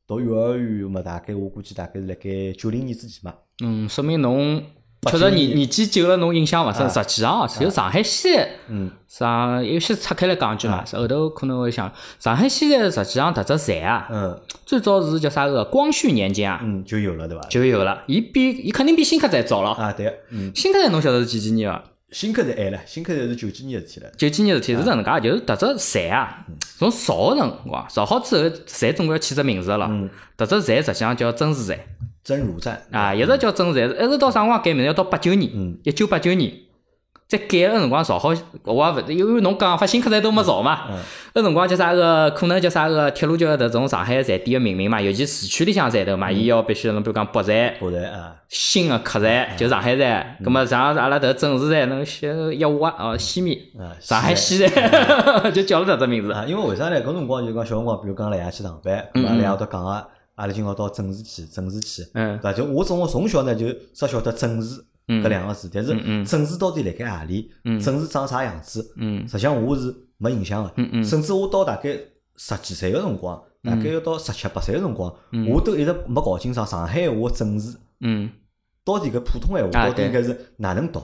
[0.05, 3.33] 读幼儿园嘛，大概我估计大概是辣盖九零年之前嘛。
[3.63, 4.61] 嗯，说明侬
[5.09, 6.89] 确实年年年纪久了，侬印象勿深。
[6.89, 15.63] 实际上哦，就上海西站，嗯，上有些拆开来讲句嘛，后头可能会想，上海西站实际上迭只站啊，嗯最早是叫啥个？
[15.65, 17.47] 光绪年间啊嗯，就有了对伐？
[17.47, 19.71] 就有了，伊比伊肯定比新客站早了。
[19.71, 21.83] 啊对，嗯，新客站侬晓得是几几年伐？
[22.13, 24.11] 新客是晚了，新客站是九几年个事体了。
[24.15, 26.45] 九几年事体是搿能介，就是迭只站啊，
[26.77, 29.87] 从造个辰光，造好之后，站总归要起只名字个了。
[29.89, 31.79] 嗯，迭只站实际上叫真如站
[32.23, 34.85] 真如站啊，一直叫真如站，一直到啥辰光改名？
[34.85, 36.53] 要到八九年嗯，一九八九年。
[37.27, 38.29] 再改个辰光造好，
[38.65, 40.99] 我也勿，因为侬讲发新客站都没造嘛，嗯。
[41.33, 42.29] 搿辰光叫啥个？
[42.31, 43.09] 可能叫啥个？
[43.09, 54.71] 铁路局搿种上海站点个命名嘛，尤其市区里向站头嘛，伊要必须侬比如讲北站、北站啊，新个客站就上海站，葛末像阿拉迭个正市站，侬写一挖哦西面啊上海西站，
[55.51, 56.31] 就叫了迭只名字。
[56.31, 57.01] 啊，因为为啥呢？
[57.01, 59.89] 搿辰光就讲小辰光，比如讲阿拉爷去上班，咁阿拉爷会得讲个，
[60.35, 62.37] 阿拉今朝到郑市去，郑市去，嗯。
[62.37, 62.53] 对伐？
[62.53, 65.93] 就我从我从小呢就只晓得郑市搿两个字，但是
[66.25, 67.51] 正字到底辣盖何里？
[67.81, 68.93] 正字长啥样子？
[68.97, 69.27] 嗯。
[69.27, 71.97] 实际上我是没印象个，甚至我到大概
[72.37, 75.13] 十几岁个辰光，大概要到十七八岁个辰光，
[75.49, 78.29] 我都一直没搞清爽上海闲话正字嗯，
[78.83, 81.01] 到底搿普通闲话到底应该是哪能读？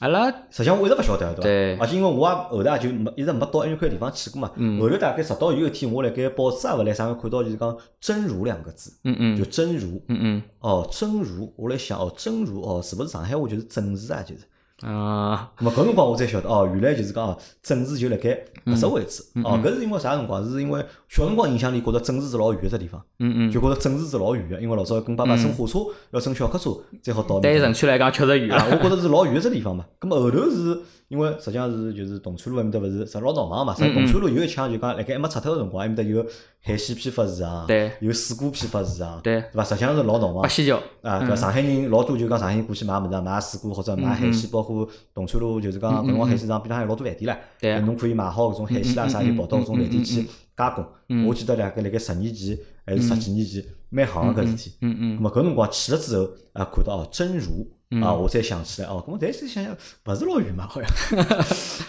[0.00, 1.84] 阿拉实际上我一直勿晓得，对对伐？
[1.84, 4.50] 而且因为我也后头也就没一直没到埃面块地方去过嘛。
[4.56, 10.02] 嗯后头大概直到有一天，我辣盖报纸啊勿来啥个看到就是讲真如两个字，嗯嗯就真如。
[10.08, 14.22] 嗯嗯哦，真如，我来想哦，真如哦，是勿是上海话就是正如啊？
[14.22, 14.42] 就是。
[14.82, 18.30] 啊咁么搿辰光我才晓得哦，原来就是讲哦，政治就辣盖
[18.64, 19.22] 搿只位置。
[19.34, 20.42] 嗯哦，搿是因为啥辰光？
[20.48, 25.80] 是因为小辰光印象里觉得政治是老远个只地方，嗯嗯，就觉得政治是老远个，因为老早跟爸爸乘火车
[26.12, 26.70] 要乘小客车
[27.02, 27.62] 才好到那对边。
[27.64, 28.68] 城区来讲确实远啊，啊。
[28.70, 29.84] 我觉得是老远个只地方嘛。
[30.00, 36.24] 咁么后头是因为实际上是就是동川路埃面搭勿是啥老闹忙嘛，啥嗯동川路有一腔就讲辣盖还没拆脱个辰光，埃面搭有
[36.62, 39.64] 海鲜批发市场，对有水果批发市场，对对伐？
[39.64, 40.48] 实际上是老闹忙八。
[40.48, 41.34] 仙桥，啊，搿？
[41.34, 50.84] 上海人老多就讲上海人过去买物事，买水果或者买海鲜，包括동川路就是讲搿辰光海鲜市场边浪有老多饭店唻，对侬可以买好搿种海鲜啦啥，就跑到搿种饭店去加工。
[51.26, 52.56] 我记得辣盖辣盖十年前
[52.86, 54.72] 还是十几年前，蛮行个搿事体。
[54.80, 57.66] 嗯嗯咾么搿辰光去了之后啊，看到哦真如
[58.00, 60.88] 啊，我才想起来哦，咁么但是想想勿是老远嘛，好像，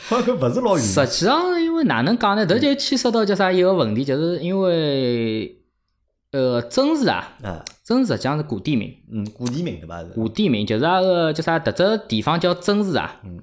[0.07, 0.83] 好 像搿勿是老远。
[0.83, 2.45] 实际上，因为哪能讲呢？
[2.47, 5.55] 迭就牵涉到叫啥一个问题，就是因为
[6.31, 9.99] 呃，真市啊，啊，真实际上是古地名，嗯，古地名对伐？
[10.01, 10.09] 是。
[10.09, 11.59] 古地名就是那个叫啥？
[11.59, 13.19] 迭只地方叫真市啊。
[13.23, 13.39] 嗯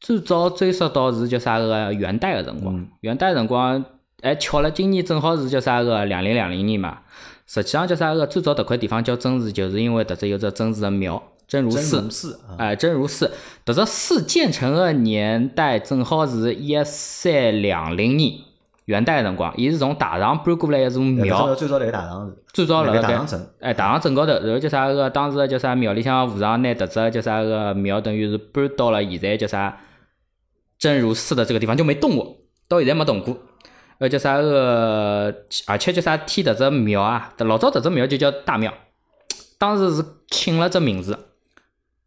[0.00, 3.84] 最早追溯到是叫啥个元代个辰光，嗯元代辰光，
[4.22, 7.00] 还巧了，今年正好是叫啥个两零两零年嘛。
[7.46, 12.38] 实际上叫啥个最早迭块地方叫真市，就是因为迭只有只真市个庙，真如真寺。
[12.56, 13.32] 哎，真如寺，
[13.66, 18.38] 迭只寺建成个年代正好是一三两零年
[18.88, 29.78] 元代个辰光，伊是从大唐搬过来一座庙，最早辣盖大堂是，最早辣盖大唐镇，哎大唐镇高头，然后叫啥个当时叫啥庙里向和尚拿迭只叫啥个庙，等于是搬到了现在叫啥
[30.78, 32.34] 真如寺的这个地方，就没动过，
[32.66, 33.36] 到现在没动过。
[33.98, 35.34] 呃，叫啥个，
[35.66, 38.72] 而且叫啥天迭只庙啊，老早迭只庙就叫大庙，
[39.58, 41.18] 当时是请了只名字，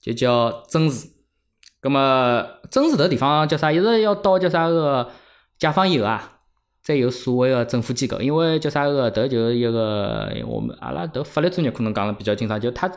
[0.02, 1.10] 就叫真寺。
[1.80, 3.72] 葛么真寺迭地方叫啥？
[3.72, 5.12] 一直要到叫啥个
[5.60, 6.31] 解放以后啊，
[6.84, 12.92] 再有所谓个政府机构，因为叫啥个，迭就是一个我们阿拉迭法律专业可能讲的比较清爽，就它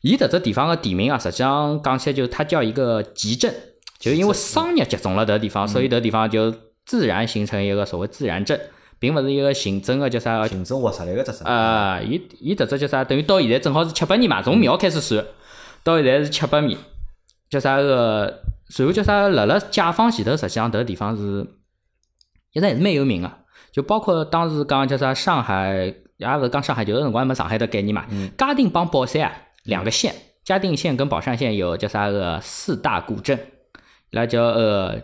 [0.00, 3.54] 伊迭只地方个地名啊，实际上讲起来就是它叫一个集镇，
[3.98, 6.52] 就因为商业集中了迭地方，所以迭地方就
[6.84, 8.60] 自然形成一个所谓自然镇。
[9.00, 11.46] 并勿是一个行政个叫啥行政划出来个只省。
[11.46, 13.04] 啊，伊伊迭只叫啥？
[13.04, 15.24] 等于到现在正好是七百年嘛，从庙开始算，
[15.84, 16.76] 到现在是七百年，
[17.48, 18.40] 叫啥个？
[18.70, 19.28] 随后叫啥？
[19.28, 21.46] 辣辣解放前头，实际上迭个地方是
[22.58, 23.30] 一直还是蛮有名个。
[23.70, 28.06] 就包括当时讲叫啥上海，也勿是讲上海，就是辰光没上海的概念嘛。
[28.36, 29.32] 嘉定帮宝山啊，
[29.64, 33.38] 两个县，嘉定县跟宝山县有叫啥个四大古镇，
[34.10, 34.96] 那叫呃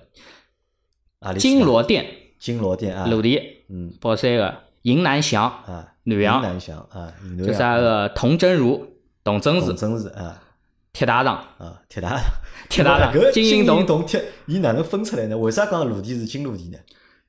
[1.21, 2.07] 啊，金罗店、
[2.38, 8.85] 金罗店啊，鲁地，嗯宝山个迎南祥、啊，南阳，南翔啊，云南叫啥个童真如、
[9.23, 10.43] 董真董子、真是啊
[10.93, 12.19] 铁大厂、啊，铁大
[12.69, 13.87] 铁大厂 搿、金银银铜。
[13.87, 15.37] 铜铁，伊哪能分出来呢？
[15.37, 16.79] 为啥讲陆地是金陆地呢？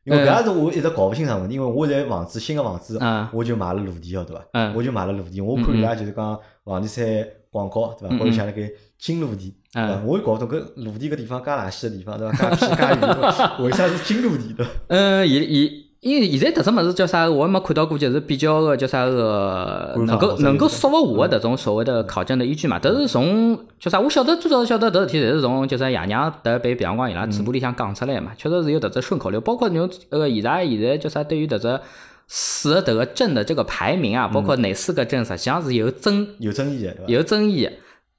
[0.06, 4.42] 因为搿也是我一直搞勿清爽问题，因为我现在房子新个房子嗯，我就买了陆地，晓得伐？
[4.54, 7.04] 嗯我就买了陆地，我看伊拉就是讲房地产
[7.50, 8.16] 广告，对伐？
[8.16, 8.62] 嗯高头写了个
[9.00, 9.90] 金陆地，对伐？
[9.96, 12.50] 嗯我也搞勿懂搿陆地搿地方介垃圾个地方，对伐？
[12.52, 14.72] 介偏介远，为啥是金陆地对伐？
[14.90, 22.80] 嗯，伊伊因为现在迭只物事叫啥，我也没看到过，就是比较个叫啥个能够能够说服我的迭种所谓的考证的依据嘛。
[22.80, 28.34] 但是从叫啥，我晓得最早晓得迭事体，侪是从叫啥爷娘迭被别光伊拉嘴巴里向讲出来嘛。
[28.38, 31.80] 确实是有迭只顺口溜，包括侬呃伊拉现在叫啥，对于迭只
[32.28, 37.68] 四个迭个镇的这个排名啊，包括哪四个镇，实际上是有争有争议的，有争议。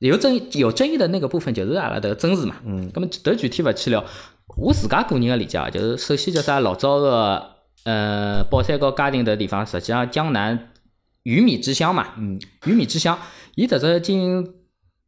[0.01, 4.05] 有争议有争议的那个部分就是阿拉迭个真字嘛，嗯，咁么迭具体勿去聊。
[4.57, 7.42] 我自家个人个理解啊，就是首先叫啥老早个
[7.87, 10.72] 呃宝山和嘉定迭地方，实际上江南
[11.22, 13.16] 鱼米之乡嘛，嗯鱼米之乡，
[13.55, 14.55] 伊迭只金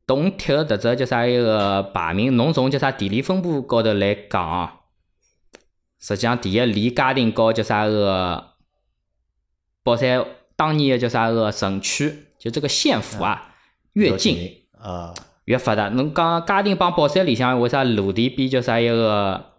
[0.06, 4.74] 铜铁个迭只叫啥一个排名，侬从叫啥地理分布高头来讲啊，
[5.98, 8.52] 实际上第一离嘉定高叫啥个
[9.82, 13.54] 宝山当年个叫啥个城区，就这个县府啊
[13.94, 14.66] 越近。
[14.80, 15.12] 啊，
[15.46, 15.88] 越发达。
[15.88, 19.57] 侬讲嘉定帮宝山里向为啥陆地比叫啥一个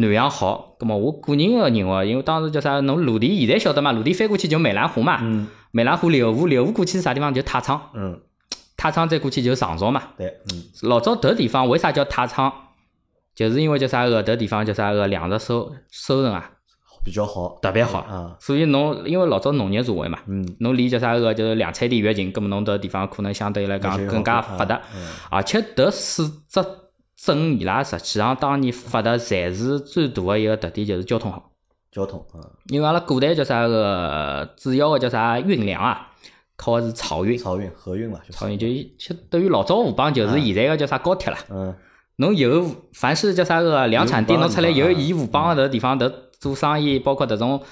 [0.00, 0.76] 南阳好？
[0.78, 3.92] 葛么我个人个认为，因为当时叫啥，侬陆地现在晓得嘛？
[3.92, 7.34] 陆地翻过去就美兰湖嘛，嗯湄兰湖流湖，流湖过去是啥地方？
[7.34, 8.20] 就太仓，嗯，
[8.76, 10.02] 太仓再过去就是常熟嘛。
[10.16, 12.52] 对，嗯老早迭地方为啥叫太仓？
[13.34, 16.50] 就是因为叫啥个迭地方叫啥个粮食收收成啊
[17.04, 24.76] 比较好特别好，啊，所以侬因为老早农业社会嘛，嗯，侬离叫啥个就是粮产地越近，那么侬迭地方可能相对来讲更加发达。
[24.76, 26.60] 啊嗯而且迭四只
[27.20, 31.50] 镇伊拉实际上当年发达侪是最大的一个特点就是交通好，
[31.90, 36.08] 交通嗯，因为阿拉古代叫啥个主要个叫啥运粮啊，
[36.56, 41.36] 靠的是漕运，漕运、河运嘛，就漕运就就等于老早河浜就是现在个叫啥高铁了。
[41.50, 41.74] 嗯。
[42.20, 47.62] 侬有凡是叫啥个粮产地，侬出来有地方以河浜个地方迭做生意，包括迭种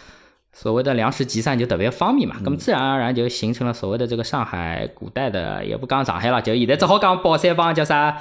[0.53, 2.37] 所谓的粮食集散就特别方便嘛。
[2.45, 8.19] 咁么自然而然就形成了所谓的这个上海古代的，也不讲上海了，就现在只好讲宝山帮叫啥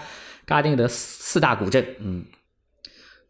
[0.48, 1.86] 嘉定的四大古镇。
[2.00, 2.26] 嗯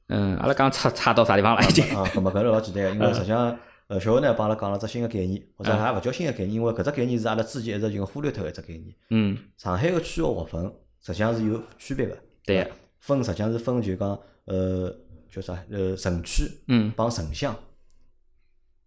[0.08, 1.84] 嗯，阿拉刚差差到啥地方了已经？
[1.96, 8.86] 啊，搿么搿是老简单个，因为嗯实际上，呃，小何呢帮阿拉讲了只新个概念，或者也勿叫新个概念，因为搿只概念是阿拉之前一直就忽略脱个一只概念。
[9.10, 10.72] 嗯，上海个区域划分
[11.04, 14.96] 实际上是有区别个，对伐，分实际上是分就讲呃
[15.32, 17.56] 叫啥呃城区嗯，帮城乡，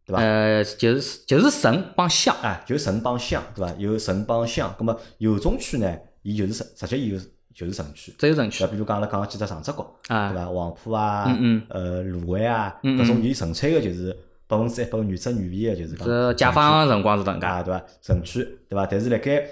[0.06, 0.22] 对伐？
[0.22, 2.36] 呃，就是就是城帮乡。
[2.42, 3.74] 哎，就城帮乡，对伐？
[3.76, 7.20] 有城帮乡，葛么有种区呢，伊就是实，实际伊
[7.58, 8.14] 就是城区。
[8.16, 8.64] 只有城区？
[8.68, 10.44] 比如讲阿拉讲个几只长只角，对啊，伐？
[10.46, 11.24] 黄浦啊，
[11.70, 14.16] 呃，芦湾啊，嗯搿种嗯伊纯粹个就是
[14.46, 17.64] 百分之一百原汁原味个，就是讲这解放的辰光是搿能啊，介。
[17.64, 17.84] 对伐？
[18.00, 18.86] 城区，对伐？
[18.86, 19.44] 但是辣盖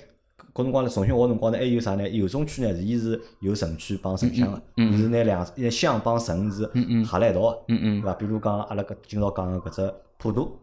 [0.55, 2.09] 搿辰光呢，重新学辰光呢，还有啥呢？
[2.09, 6.64] 有种区呢，是伊是有城区帮城乡个，伊是拿两拿乡帮城是
[7.05, 8.14] 合辣一道个，对伐？
[8.14, 10.57] 比如讲阿拉搿今朝讲个搿只普陀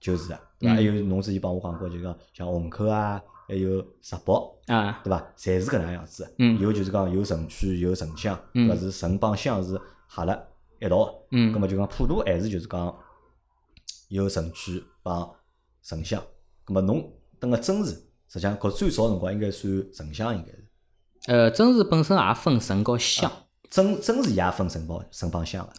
[0.00, 0.74] 就是啊，对伐？
[0.74, 4.32] 嗯还有侬之前帮我讲过，就讲像虹口啊，还有石北。
[4.66, 5.20] 啊，对伐？
[5.36, 6.34] 侪是搿能样子。
[6.38, 8.80] 嗯有就是讲有城区，有城乡，嗯对伐？
[8.80, 10.48] 是城帮乡是合了
[10.80, 11.14] 一道的。
[11.32, 12.96] 嗯葛末就讲普陀还是就是讲
[14.08, 15.30] 有城区帮
[15.82, 16.22] 城乡。
[16.64, 17.92] 葛末侬登个真字，
[18.28, 20.68] 实际上搿最早辰光应该算城乡，应该是。
[21.26, 23.30] 呃，真是本身也分城和乡。
[23.70, 25.72] 真真字也分城帮城帮乡个。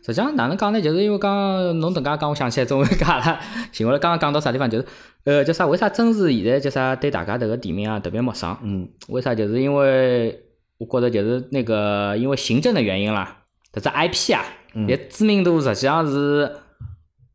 [0.00, 0.80] 哎，实际上哪能讲呢？
[0.80, 3.40] 就是因为刚刚侬迭介讲，我想起来，总归讲阿拉
[3.72, 4.86] 寻回来刚刚讲到啥地方，就是
[5.24, 5.66] 呃叫啥？
[5.66, 8.56] 为啥真是现在叫啥对大家迭个地名啊特别陌生？
[8.62, 9.34] 嗯为啥？
[9.34, 10.38] 就是因为
[10.78, 13.38] 我觉着就是那个因为行政的原因啦，
[13.72, 16.50] 迭只 IP 啊，嗯伊知名度实际上是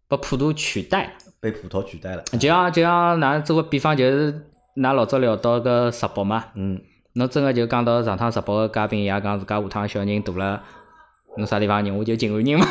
[0.08, 1.16] 被普陀取代。
[1.40, 2.24] 被普陀取代了。
[2.40, 4.32] 就像就像㑚做个比方，就是
[4.78, 6.80] 㑚老早聊到个石北嘛，嗯，
[7.16, 10.64] 侬真个就讲到上趟石北个嘉宾也讲自家下趟小人大了，
[11.38, 11.98] 侬啥地方人？
[11.98, 12.66] 我就静安人嘛。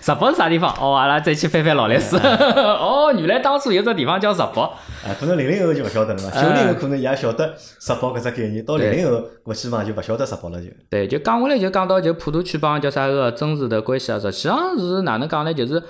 [0.00, 0.74] 石北是啥地方？
[0.80, 2.16] 哦，阿拉再去翻翻老历史。
[2.56, 4.64] 哦，原来当初有只地方叫日本。
[5.04, 10.68] 哎，可能零零后就勿晓得了嘛，九零后可能也晓得日本搿只概念，到零零后我基本上就勿晓得日本了就。
[10.88, 15.52] 对，就讲下来就讲到就普陀区帮叫啥个真实的关系啊，实际上是哪能讲呢？
[15.52, 15.82] 就是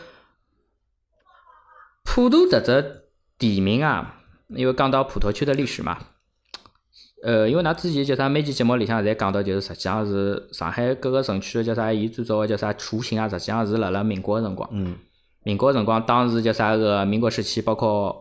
[2.04, 3.02] 普陀迭只
[3.38, 4.16] 地名啊，
[4.48, 5.96] 因为讲到普陀区的历史嘛，
[7.22, 14.68] 呃，因为㑚之前叫啥每期节目里向侪讲到，就是实际上是上海各个城区叫啥，伊最早个叫啥雏形啊，实际上是辣辣民国个辰光。
[14.72, 14.94] 嗯。
[15.42, 18.14] 民国辰光，当时叫啥个民国时期，包括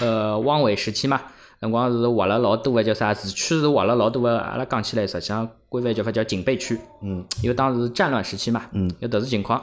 [0.00, 1.20] 呃汪伪时期嘛，
[1.60, 6.78] 辰光是划了老多个叫啥市区是划了老多个，阿拉讲起来实际上规范叫法叫警备区。
[7.02, 7.24] 嗯。
[7.42, 8.62] 因为当时战乱时期嘛。
[8.72, 8.90] 嗯。
[9.00, 9.62] 有特殊情况，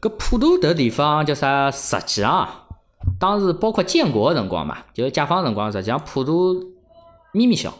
[0.00, 1.70] 搿普陀迭地方叫啥？
[1.70, 2.48] 实际上，
[3.18, 6.54] 当时包括建国个辰光嘛，就是解放辰光，实际上普陀
[7.32, 7.72] 咪咪小，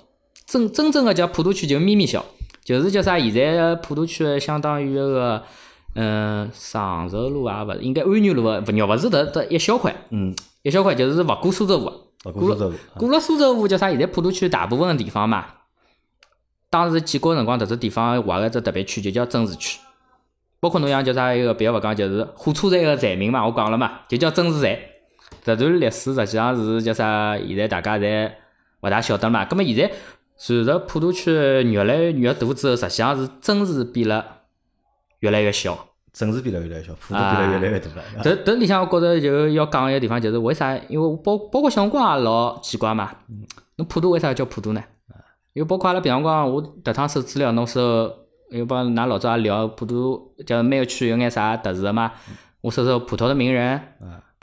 [0.49, 2.25] 真真正个叫普陀区就咪咪小，
[2.65, 3.19] 就是叫啥？
[3.21, 5.45] 现在普陀区相当于个。
[5.95, 10.33] 嗯，长寿路啊，勿是应该安源路个，勿绕勿是迭迭一小块，嗯，
[10.63, 13.91] 一小块就是勿过苏州河，过苏州河，过了苏州河叫啥？
[13.91, 15.47] 现在普陀区大部分个地方嘛，
[16.71, 19.81] 当时建国辰光，迭只地方划个只特别区就叫增市区，
[20.61, 24.79] 包括侬像叫啥一个别个勿讲，就是火车站个站名嘛，我讲了嘛，就叫增市站。
[25.45, 27.37] 迭段历史实际上是叫啥？
[27.39, 28.31] 现在大家侪
[28.83, 29.45] 勿大晓得嘛。
[29.47, 29.91] 葛末现在
[30.39, 34.25] 随着普陀区越来越大之后，实际上是真市变了
[35.19, 35.87] 越来越小。
[36.15, 38.03] 城市变了越来越小，普陀变得越来越大了。
[38.25, 40.77] 这这里向我觉着就要讲一个地方，就是为啥？
[40.89, 43.11] 因为包包括小辰光也老奇怪嘛。
[43.77, 44.83] 侬普陀为啥叫普陀呢？
[45.53, 47.81] 因为包括阿拉平常光，我迭趟搜资料，侬搜，
[48.51, 52.13] 因为帮㑚老早也聊普陀，叫每个区有眼啥特殊个嘛。
[52.63, 53.81] 我搜搜普陀的名人。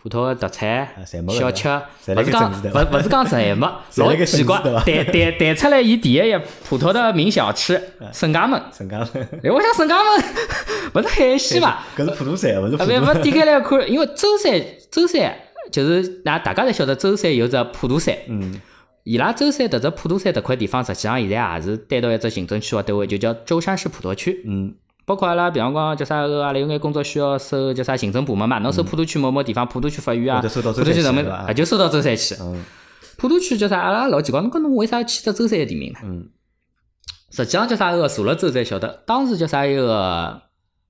[0.06, 1.68] 普陀个特产、小吃，
[2.16, 4.60] 勿是讲勿勿是讲侪没， 老奇怪。
[4.60, 6.40] 弹弹弹出来，伊第一页
[6.70, 7.82] 普陀的名小吃，
[8.14, 8.62] 沈家门。
[8.72, 9.08] 沈家门。
[9.44, 10.24] 哎，我想沈家门
[10.94, 11.84] 勿是海鲜伐？
[11.98, 12.76] 搿是普陀山，勿是。
[12.76, 15.36] 啊，勿勿点开来看，因为舟山，舟山
[15.72, 18.16] 就是那大家侪晓得，舟山有只普陀山。
[18.28, 18.62] 嗯。
[19.06, 24.44] 伊拉舟山迭只普陀山迭块地方，实际上现在也是单独一只行政区划单位，就叫舟山市普陀区。
[24.46, 24.76] 嗯。
[25.06, 28.58] 包括阿拉，比方讲叫啥个，阿拉有眼工作需要收叫啥行政部门嘛？
[28.60, 32.36] 侬收普陀区某某地方，普陀区法院啊，普陀区人民，啊就收到舟山去。
[33.18, 33.80] 普陀区叫啥？
[33.80, 36.00] 阿拉老奇怪，侬讲侬为啥起只舟山地名呢？
[36.04, 36.30] 嗯，
[37.32, 38.08] 实际上叫啥个？
[38.08, 40.42] 坐了舟才晓得，当时叫啥一个？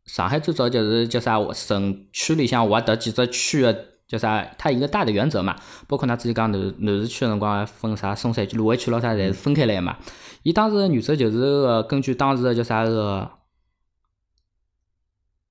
[0.06, 1.40] 上海最早就是叫啥？
[1.52, 3.76] 省区里向划得几只区个
[4.08, 4.48] 叫啥？
[4.58, 5.56] 它一个大的原则嘛，
[5.88, 9.98] 包括㑚之前讲南南市区个辰光分啥松山区、卢湾区咾啥，侪是分开来嘛。
[10.44, 13.30] 伊当时个原则就是个根据当时个叫啥个？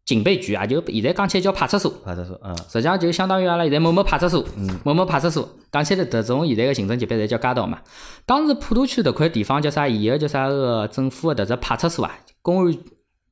[0.04, 1.90] 警备局啊，就现在讲起来叫派出所。
[2.04, 5.48] 派出所，嗯，实际上就相当于阿拉现在某某派出所，嗯，某某派出所。
[5.72, 7.80] 讲起来，迭种现在个行政级别侪叫街道嘛。
[8.26, 9.88] 当时普陀区迭块地方叫啥？
[9.88, 12.12] 伊个叫啥个政府个迭只派出所啊？
[12.42, 12.78] 公安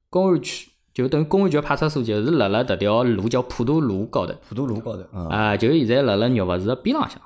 [0.08, 4.32] 公安区就等于公安局派出所，就是辣辣迭条路叫普陀路高头。
[4.48, 7.20] 普陀路高头，啊，就现在辣辣玉佛寺个边浪向。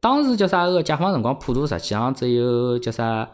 [0.00, 0.82] 当时叫啥个？
[0.82, 3.28] 解放辰光，普陀实际上只有叫啥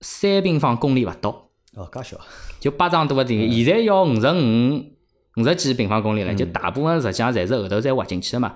[0.00, 1.47] 三平方公里勿到。
[1.78, 2.20] 哦，介小。
[2.58, 8.54] 就巴掌大个地，现在要五十五、五十几平方公里了，就大部分实际上侪是后头再挖进去的嘛。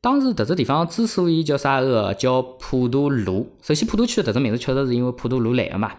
[0.00, 5.90] 当时迭只地方之所以叫啥个叫普陀路，首先普陀区迭只名字确实是因为普陀路来的嘛。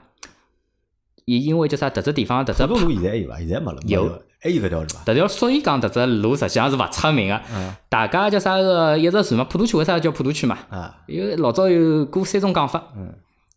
[1.26, 3.38] 也因为叫啥迭只地方迭只普陀路现在还有伐？
[3.40, 3.80] 现在没了。
[3.86, 5.04] 有，还有搿条路伐？
[5.06, 7.42] 迭条所以讲迭只路实际上是勿出名个。
[7.90, 9.44] 大家叫啥个一直传嘛？
[9.44, 10.58] 普陀区为啥叫普陀区嘛？
[10.70, 11.02] 啊。
[11.08, 12.82] 因为老早有过三种讲法。
[12.96, 13.14] 嗯。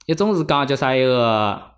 [0.07, 1.72] 一种是讲叫啥一个。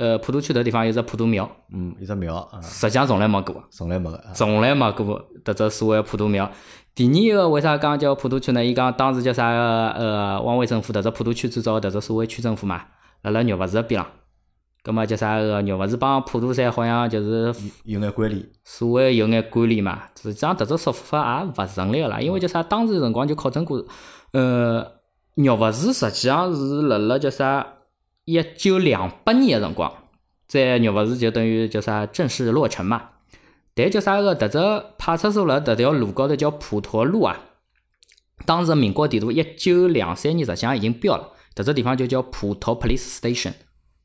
[0.00, 6.50] 呃，普陀区迭地方有只普陀庙，嗯，一只庙，实际上从来没过，从来没个，从来没过迭只所谓普陀庙。
[6.94, 8.64] 第二个为啥讲叫普陀区呢？
[8.64, 9.46] 伊讲当时叫啥？
[9.50, 12.82] 呃，汪伪政府迭只普陀区最早迭只所谓区政府嘛，
[13.20, 14.10] 辣辣玉佛寺边浪。
[14.82, 15.38] 葛末叫啥？
[15.38, 20.04] 个玉佛寺帮普陀山好像就是有眼关联，所谓有眼关联嘛。
[20.18, 22.62] 实际上迭只说法也勿成立个啦，因为叫啥？
[22.62, 23.84] 当时辰光就考证过，
[24.32, 24.82] 呃，
[25.34, 27.66] 玉佛寺实际上是辣辣叫啥？
[28.30, 29.92] 一九两八年个辰光，
[30.46, 33.10] 在玉佛寺就等于叫啥正式落成嘛。
[33.74, 34.58] 但叫啥个迭只
[34.98, 37.38] 派出所辣迭条路高头叫普陀路啊。
[38.44, 43.52] 当时民国地图一九两三年实际上已经标了，迭只地方就叫普陀 Police Station，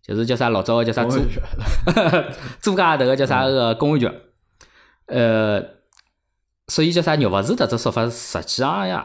[0.02, 1.20] 就是叫啥老早个叫啥租
[2.62, 4.12] 租界迭个叫啥个公安局。
[5.08, 5.64] 呃，
[6.68, 9.00] 所以叫啥玉佛寺迭只说法实际上也也。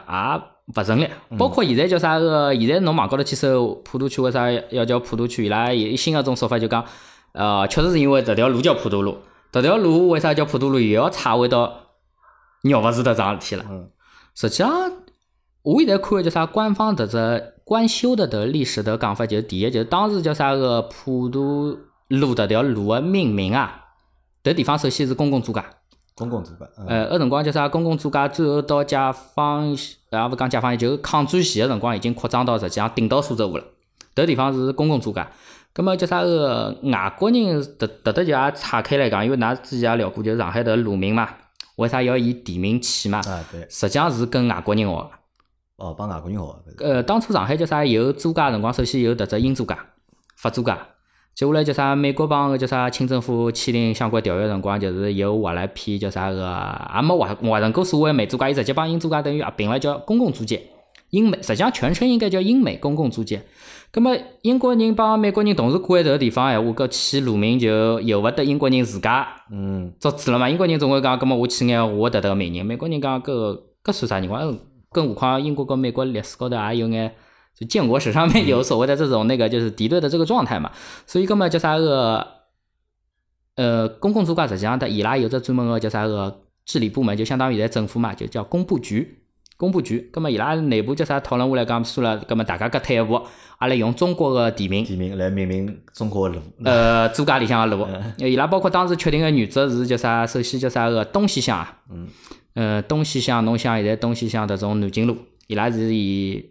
[0.73, 1.07] 勿成立，
[1.37, 2.53] 包括现在叫啥个？
[2.55, 5.45] 现在侬网高头去搜普陀区，为啥要叫普陀区？
[5.45, 6.85] 伊拉有新个种说法，就讲，
[7.33, 9.17] 呃，确实是因为迭条路叫普陀路，
[9.51, 10.79] 迭条路为啥叫普陀路？
[10.79, 11.73] 又要插回到
[12.63, 13.65] 鸟勿是的桩事体了。
[14.33, 14.71] 实际上，
[15.63, 23.85] 我现在看个叫啥官方迭只官修的迭历史的讲法，就是第一，就是当时叫啥个普陀路迭条路个命名啊，
[24.43, 25.63] 迭地方首先是公共租界。
[26.21, 27.67] 公共租界，呃，搿辰光叫啥？
[27.67, 28.95] 公共租界最后到解
[29.33, 33.63] 放，也勿讲解放，就抗战前个辰光已经扩张到实际上顶到苏州河了。
[34.13, 35.25] 迭地方是公共租界，
[35.73, 41.27] 葛末叫啥个外国人，迭迭搭就也岔开来讲，因为㑚之前也聊过，就是上海的路名嘛，
[41.77, 43.17] 为啥要以地名起嘛？
[43.19, 45.09] 啊对，实际上是跟外国人学个。
[45.77, 49.75] 哦，帮外国人学个，呃，当初上海叫啥有租界辰光，首先有迭只英租界、
[50.35, 50.77] 法租界，
[51.33, 60.61] 接下来叫啥美国帮个叫啥清政府签订相关条约辰光，就是又划了一批叫啥个，也没划划成过所谓美租界，伊直接帮英租界等于合并了，叫公共租界。
[61.09, 63.41] 英美实际上全称应该叫英美公共租界。
[63.91, 70.49] 葛么英国人帮美国人同时管迭个地方闲话，搿起路名就由勿得英国人自家嗯，作主了嘛。
[70.49, 74.39] 英国人总归讲，葛么我起眼我得迭个名人，美国人讲搿个搿算啥人话？
[74.93, 77.13] 更何况英国跟美国历史高头也有眼，
[77.61, 80.71] 就建国史上面有所谓的这种那个就是敌对的这个状态嘛。
[81.05, 82.27] 所以葛么叫啥个，
[83.55, 89.19] 呃，公共租界实际上它伊拉有只专门个叫啥个治理部门，就相当于现在政府嘛，就叫工部局。
[89.57, 93.21] 工部局，葛么伊拉内部叫啥讨论下来讲，算了，葛么大家各退一步，
[93.59, 97.87] 阿拉用中国个地名，地名来命名中国个路，呃，租界里向个路，
[98.17, 100.25] 伊拉包括当时确定个原则是叫啥？
[100.25, 102.07] 首先叫啥个东西向啊，嗯，
[102.55, 106.43] 呃，东西向侬像现在东西向迭种南京路，伊拉是以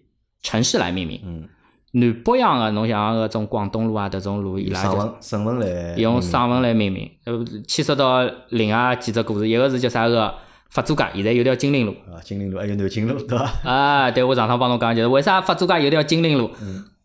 [0.42, 1.20] 城市来命名。
[1.24, 1.48] 嗯，
[1.92, 7.10] 南北洋个侬像搿种广东路啊迭种路，伊拉就省份来用省文来命名。
[7.24, 8.20] 呃，牵涉到
[8.50, 10.32] 另外几只故事，一个是叫啥个
[10.70, 11.92] 法租界，现在有条金陵路。
[12.12, 13.52] 啊，金陵路还有南京路，对伐？
[13.64, 16.50] 啊，对，我上趟帮侬讲，就是为啥法租界有条金陵路？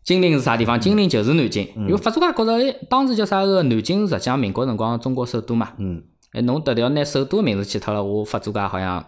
[0.04, 0.78] 金陵是啥地方？
[0.78, 1.68] 金陵就是南京。
[1.74, 5.72] 因为法租界觉着，哎，当时叫啥个南京，实际上民国辰光中国首都嘛。
[5.78, 9.04] 嗯，哎，侬迭条拿首都个名字去脱了，我法租界好像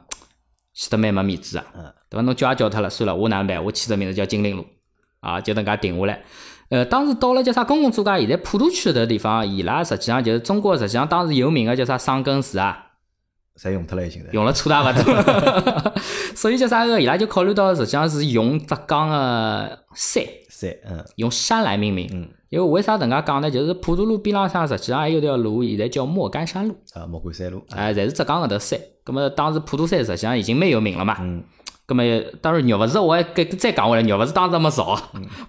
[0.78, 1.64] 显得蛮没面子啊。
[1.74, 2.22] 嗯，对伐？
[2.22, 3.64] 侬叫也叫脱了，算了，我哪能办？
[3.64, 4.64] 我起只名字叫金陵路，
[5.18, 6.22] 啊，就能介定下来。
[6.70, 12.86] 呃，当时到了叫啥公共租界，现在普陀区迭地方，伊拉实际上就是中国实际上当时有名个叫啥桑根寺啊，
[13.58, 14.24] 侪用脱了已经。
[14.32, 15.92] 用了错大勿多，
[16.36, 22.08] 所以叫啥个，伊拉就考虑到实际上是用浙江个山，山，嗯用山来命名。
[22.12, 23.50] 嗯，因为为啥迭介讲呢？
[23.50, 28.78] 就是普陀路边浪向实际上还有条路，现在叫莫干山路，啊，莫干山路，哎，侪是浙江搿头山。
[29.08, 31.16] 葛么当时普陀山实际上已经蛮有名了嘛。
[31.18, 31.42] 嗯，
[31.86, 32.02] 葛么
[32.42, 34.94] 当然肉勿是，我还再再讲回来，肉勿是当时没少，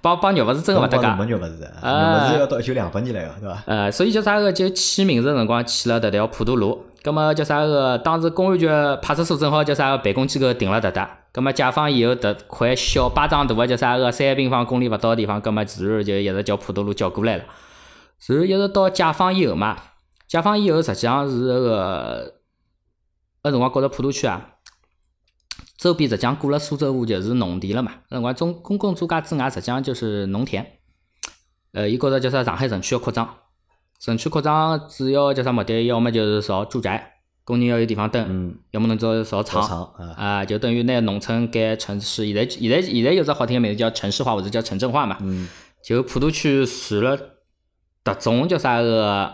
[0.01, 1.05] 帮帮肉勿是真个勿搭界。
[1.22, 3.64] 没肉勿是，肉啊勿是要到一九两八年来个，对伐？
[3.66, 6.86] 呃，所以叫啥个就起名字的辰光起了迭条普陀路。
[7.03, 7.97] 葛么叫啥个？
[7.97, 8.70] 当时公安局
[9.01, 11.10] 派出所正好叫啥个办公机构停了迭搭。
[11.34, 17.43] 葛么解放以后，迭块小巴掌大个叫啥个三平方公里勿到个地方，葛么自然就一直叫普陀路叫过来了。
[18.28, 19.78] 然后一直到解放以后嘛，
[20.28, 22.34] 解放以后实际上是那个
[23.43, 24.55] 那辰光觉着普陀区啊，
[25.77, 27.93] 周边实际上过了苏州河就是农田了嘛。
[28.09, 30.79] 那辰光中公共租界之外实际上就是农田。
[31.71, 33.35] 呃，伊觉着叫啥上海城区要扩张。
[33.99, 35.83] 城区扩张主要叫啥目的？
[35.83, 42.25] 要么就是造住宅，工人要有地方蹲；嗯，要么侬造造厂，厂啊，啊，就等于拿农村改城市。
[42.25, 45.17] 现在现在现在有只好听个名字叫城市化或者叫城镇化嘛。
[45.21, 45.47] 嗯，
[45.83, 47.17] 就普陀区除了
[48.03, 49.33] 迭种叫啥个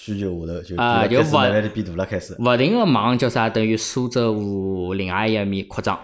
[0.00, 2.36] 需求下头就啊就开始勿慢慢地变大了，开始。
[2.38, 5.98] 勿停个往叫啥，等于苏州河另外一面扩张。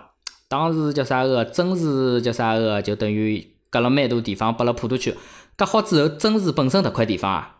[0.48, 5.14] 当时叫啥个真市叫啥个，就等于隔了蛮多地方，拨了普陀区。
[5.56, 7.58] 隔好之后，真市本身迭块地方啊，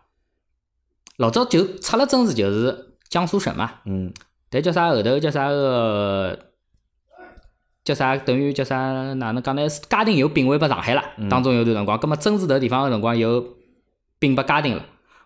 [1.15, 3.71] 老早就出了真市就是江苏省嘛。
[3.85, 4.13] 嗯，
[4.49, 6.37] 但叫啥后头叫啥个
[7.85, 9.67] 叫啥等于叫啥哪能讲呢？
[9.89, 13.55] 嘉定又并回拨上海了，当中有段辰光，葛末真市迭地方个辰光又
[14.19, 14.85] 并拨嘉定了。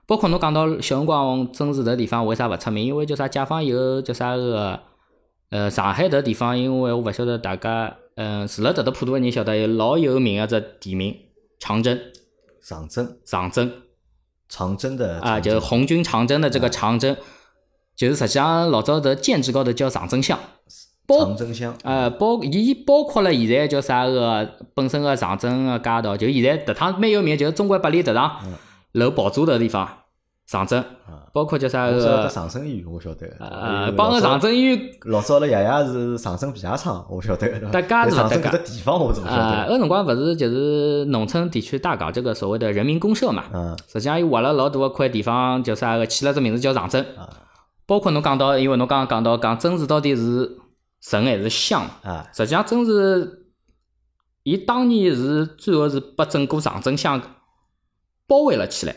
[0.10, 2.84] 包括侬讲到小辰光真市迭地方为啥勿出名？
[2.84, 4.80] 因为叫啥解放以后叫啥个
[5.52, 11.16] 呃上海迭地方，因为我勿晓得大家嗯除了迭搭普陀个人晓得有老有名个只地名
[11.60, 12.00] 长征，
[12.64, 13.72] 长征，长征。
[14.52, 17.16] 长征的啊，就是红军长征的这个长征，
[17.96, 20.40] 就是实际上老早的建制高头叫长征乡，
[21.08, 28.42] 长征乡，呃包伊包括了现在叫啥个本身个长征个街道，就现在迭趟蛮有名，就是中国百里迭场
[28.94, 29.99] 楼宝珠的地方，
[30.50, 30.84] 长征，
[31.32, 33.28] 包括叫啥个长征医院，我晓得。
[33.40, 37.48] 呃帮个长征医院老早阿拉爷爷是长征皮鞋厂，我晓得。
[37.48, 39.74] 对伐搭界是长征搿只地方我怎么晓啊，得。
[39.74, 47.06] 那辰光勿是就是农村地区大搞这个所谓的人民公社嘛，嗯，实际上伊划了老大个块地方，叫啥个起了只名字叫长征。
[47.86, 50.58] 包括侬讲到，因为侬刚刚讲到讲真市到底是
[51.00, 53.46] 城还是乡，啊，实际上真市，
[54.42, 57.22] 伊当年是最后是把整个长征乡
[58.26, 58.96] 包围了起来，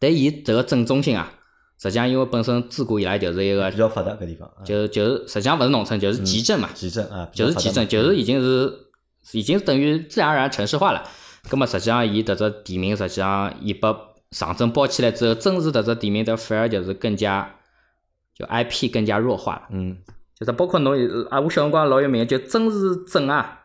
[0.00, 1.30] 但伊这个正中心啊，
[1.78, 4.48] 实际上因为本身自古以来就是一个比，较发达个地方。
[4.48, 8.72] 啊就就是实际上勿是农村，就是集镇嘛，集镇啊，就是集镇，就是已经是
[9.32, 11.04] 已经等于自然而然城市化了。
[11.48, 13.94] 葛么实际上，伊迭只地名实际上伊把
[14.30, 17.56] 长征包起来之后，真是迭只地名的反而就是更加
[18.34, 19.62] 就 IP 更加弱化了。
[19.70, 19.98] 嗯，
[20.38, 23.60] 就是包括侬有啊，我小辰光老有名，就曾氏镇啊，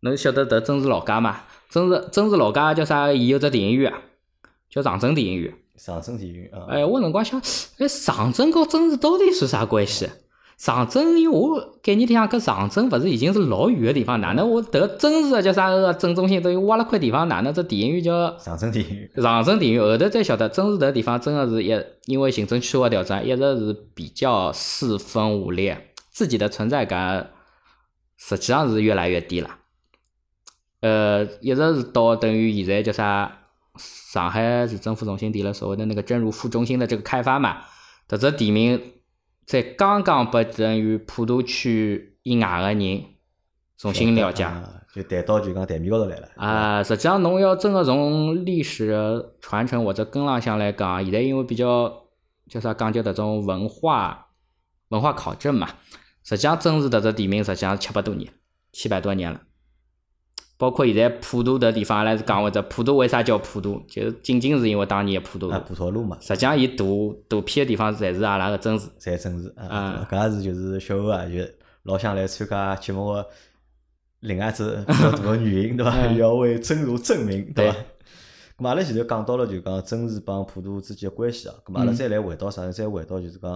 [0.00, 1.42] 侬晓得迭曾氏老家嘛？
[1.68, 3.12] 曾氏曾氏老家叫啥？
[3.12, 3.98] 伊有只电影院啊，
[4.70, 5.52] 叫长征电影院。
[5.76, 7.40] 长征电影院啊，哎，我辰光想，
[7.78, 10.08] 哎，长征和政治到底是啥关系？
[10.58, 19.10] 长征，因为我概念里向搿长征勿是已经是老远个地方，哪能我迭个真实个叫啥个正中心等于挖了块地方，哪能这电影院叫长征电影院？
[19.16, 19.82] 长征电影院？
[19.82, 27.30] 后头才晓得，真实迭个地方真个是一因为行政区划调整，一直是比较四分五裂，自己的存在感
[28.18, 29.56] 实际上是越来越低了。
[30.82, 33.38] 呃，一直是到等于现在叫啥？
[33.76, 37.62] 上海市政府重新提了所谓的那个真如副中心的这个开发嘛，
[38.08, 38.80] 迭只地名
[39.46, 43.04] 在刚刚被等于普陀区以外的人
[43.78, 44.44] 重新了解，
[44.94, 46.28] 就谈到就讲台面高头来了。
[46.36, 52.04] 啊，实际上侬要真个从历史传承或者根浪向来讲，现在因为比较
[52.48, 54.26] 叫啥讲究迭种文化
[54.88, 55.68] 文化考证嘛，
[56.24, 58.32] 实际上真是迭只地名实际上七百多年，
[58.72, 59.40] 七百多年了。
[60.60, 65.58] 包括现在普陀的地方，阿拉是讲或者普陀为啥叫普陀，就是仅仅是因为当年普陀路。
[65.66, 66.18] 普陀路嘛。
[66.20, 66.84] 实际上，伊大
[67.28, 68.90] 大片的地方侪是阿拉个真实。
[69.00, 70.06] 侪真实啊！
[70.10, 71.38] 搿也是就是小欧啊，就
[71.84, 73.26] 老想来参加节目个
[74.20, 75.96] 另外一只比较大个原因，对伐？
[76.12, 77.76] 要为真如证明，对伐？
[78.58, 82.70] 咁阿拉现在讲到了就讲真如帮普陀之间个关系啊，咁阿拉再来回到啥？
[82.70, 83.50] 再回到就是讲，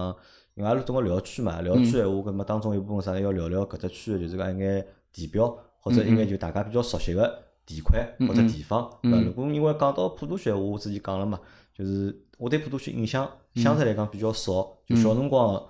[0.55, 4.83] 因为阿拉总归聊区嘛，聊区闲话，咁么当中一部分啥要聊聊搿只区个，就是讲一眼
[5.13, 5.55] 地标。
[5.85, 11.39] 或者应该就大家比较熟悉个地块或者地方，呃，如果因为讲到普陀区，我之前讲了嘛，
[11.75, 15.63] 就是我对普陀区印象相对来讲比较少，就小辰光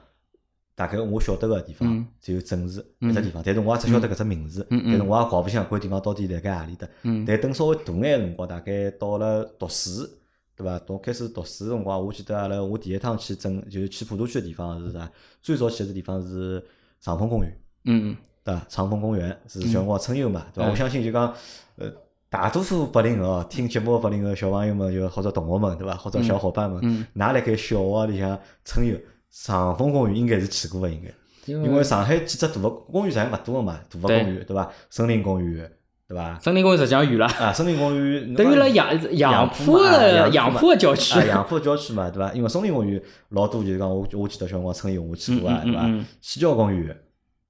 [0.74, 6.88] 大概我晓得个地方只有正市一只地方，但是我也只晓得搿只名字，但是我也搞勿清搿地方到底辣盖何里搭。
[7.28, 10.08] 但等稍微大眼辰光，大概到了读书，
[10.56, 10.80] 对伐？
[10.80, 15.12] 到开始读书辰光，我记得阿拉我第一趟去正就是去普陀区个地方是啥？
[15.42, 16.64] 最早去个地方是
[17.02, 17.62] 长风公园。
[17.86, 18.16] 嗯。
[18.46, 18.62] 对伐？
[18.70, 20.70] 长风公园是小辰光春游嘛，对伐？
[20.70, 21.34] 我相信就讲，
[21.78, 21.92] 呃，
[22.30, 25.96] 大多数八零后听节目八零后小朋友们就或者同学们，对伐？
[25.96, 26.80] 或者小伙伴们，
[27.16, 28.96] 㑚辣盖小学里向春游，
[29.32, 31.12] 长风公园应该是去过个，应该。
[31.48, 34.72] 因为上海几只大个公园实际上勿多个嘛，大个公园，对伐？
[34.90, 35.72] 森林公园，
[36.08, 36.40] 对伐？
[36.40, 37.26] 森林公园实际上远了。
[37.26, 41.20] 啊，森林公园 等于辣杨杨浦个杨浦个郊区。
[41.28, 42.34] 杨浦郊区嘛，对伐？
[42.34, 45.88] 因为森林公园老多就是讲，我我记得小辰光春游我去过啊，对伐？
[46.22, 46.96] 西郊公园。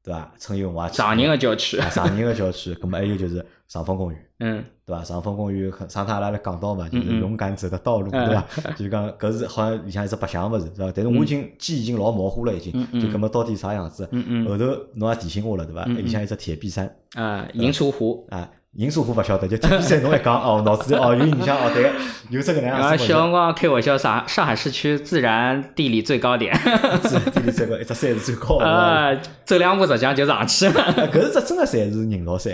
[0.05, 0.31] 对伐？
[0.37, 0.97] 春游我也去。
[0.97, 1.77] 长宁个郊区。
[1.89, 4.25] 常宁个郊区，咁么还有就是长风公园。
[4.39, 4.63] 嗯。
[4.85, 5.03] 对伐？
[5.03, 8.45] 长风公园上趟阿拉来讲到嘛，就是勇敢走的道路，对伐？
[8.77, 10.91] 就讲搿是好像里向一只白相物事，是伐？
[10.95, 12.71] 但是我已经记忆已经老模糊了，已经。
[13.01, 14.07] 就搿么到底啥样子？
[14.47, 15.83] 后头侬也提醒我了，对伐？
[15.85, 16.95] 里向一只铁壁山。
[17.15, 18.27] 啊，银锄湖。
[18.29, 18.47] 啊。
[18.75, 21.89] 银锄湖勿晓得，就铁壁山侬一讲哦，脑子里哦 有印象哦，对，
[22.29, 23.05] 有这个能样子。
[23.05, 26.53] 小辰光开玩笑，上上海市区自然地理最高点。
[27.01, 28.65] 自然地理最高，一只山是最高的。
[28.65, 29.15] 啊，
[29.45, 30.93] 走两步实际上就上去了。
[31.11, 32.53] 搿是只真个山是宁老山。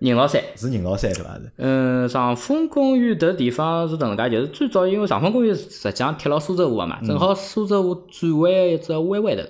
[0.00, 1.30] 宁老山是宁老山对伐？
[1.36, 1.50] 是。
[1.56, 9.42] 嗯，长风公园迭地方是迭能介，就是最早因为长风公园实际上贴牢苏州河个嘛，正好苏州河转弯一只弯弯头。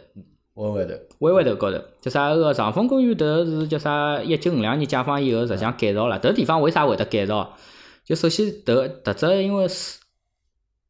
[0.57, 3.16] 弯弯头，弯弯头高头，叫啥个长风公园？
[3.16, 4.20] 迭是叫啥？
[4.22, 6.18] 一九五两年解放以后，实际上改造了。
[6.18, 7.54] 迭地方为啥会得改造？
[8.04, 9.98] 就首先，迭迭只因为是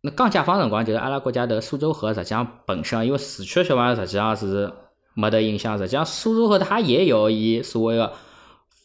[0.02, 4.70] 那刚解放辰光，就是阿拉国家迭苏州河实际上本身，因为市区小朋友实际上是
[5.14, 5.76] 没得影响。
[5.76, 8.12] 实际上，苏州河它也有伊所谓个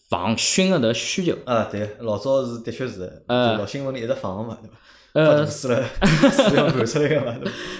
[0.09, 1.37] 防汛个迭需求。
[1.45, 4.77] 啊，对，老早是的确是，呃，老新闻里一直放个嘛，对伐？
[5.13, 5.83] 呃，是了，
[6.31, 7.35] 是要看出来个嘛？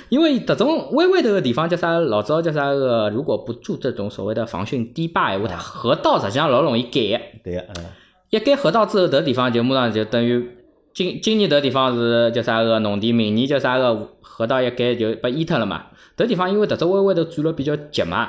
[0.10, 1.98] 因为这种弯弯头个地方叫啥？
[1.98, 3.10] 老早叫啥个？
[3.10, 7.40] 如果不筑这种所谓的防汛堤坝，话它河道实际上老容易改。
[7.42, 7.86] 对个，嗯。
[8.32, 10.46] 一改河道之后，迭地方就马上就等于
[10.94, 15.86] 今今年迭地方是叫啥个农地，明年叫啥个河道一改就被淹脱了嘛？
[16.18, 18.28] 迭地方因为迭只弯弯头转了比较急嘛，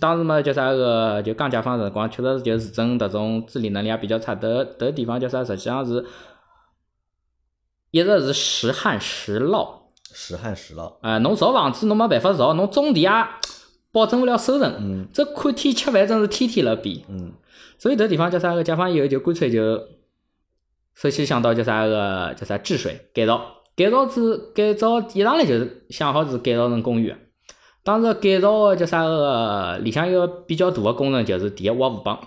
[0.00, 4.36] 当时嘛叫啥个就刚解放辰光，确实是就市政迭种治理能力也比较差。
[4.36, 5.44] 迭迭地方叫啥？
[5.44, 6.04] 实际上是。
[7.90, 9.68] 一直是时旱时涝，
[10.12, 10.96] 时旱时涝。
[11.02, 13.10] 哎，侬造房子侬没办法造，侬种地也
[13.90, 14.74] 保证勿了收成。
[14.78, 15.08] 嗯。
[15.12, 16.98] 这看天吃饭真是天天辣变。
[17.08, 17.32] 嗯。
[17.78, 18.62] 所以迭地方叫啥个？
[18.62, 19.80] 解放以后就干脆就，
[20.94, 22.34] 首先想到叫啥个？
[22.34, 23.40] 叫啥治水改造？
[23.74, 27.16] 改造之改造一上来就是想好是改造成公园。
[27.84, 29.78] 当时改造个叫啥个？
[29.78, 32.18] 里向一个比较大个工程就是第一挖河浜，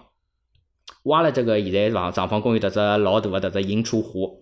[1.04, 4.42] 挖了这个现在房长方公园迭只老大个迭只银锄湖。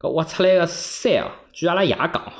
[0.00, 2.32] 搿挖出来个山哦，据阿拉爷讲，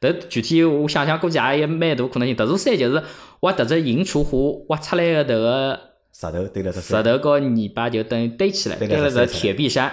[0.00, 2.36] 迭具体我想想估计也有蛮大可能性。
[2.36, 3.02] 迭座山就是
[3.40, 5.80] 挖迭只银锄湖挖出来个迭个
[6.12, 9.92] 石头堆了只石头和泥巴就等于堆起来，堆了只铁壁山。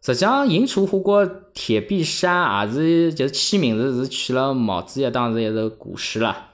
[0.00, 6.44] 实际上银锄湖和铁壁山也是就是起名字是取了毛主席当时一首古诗啦。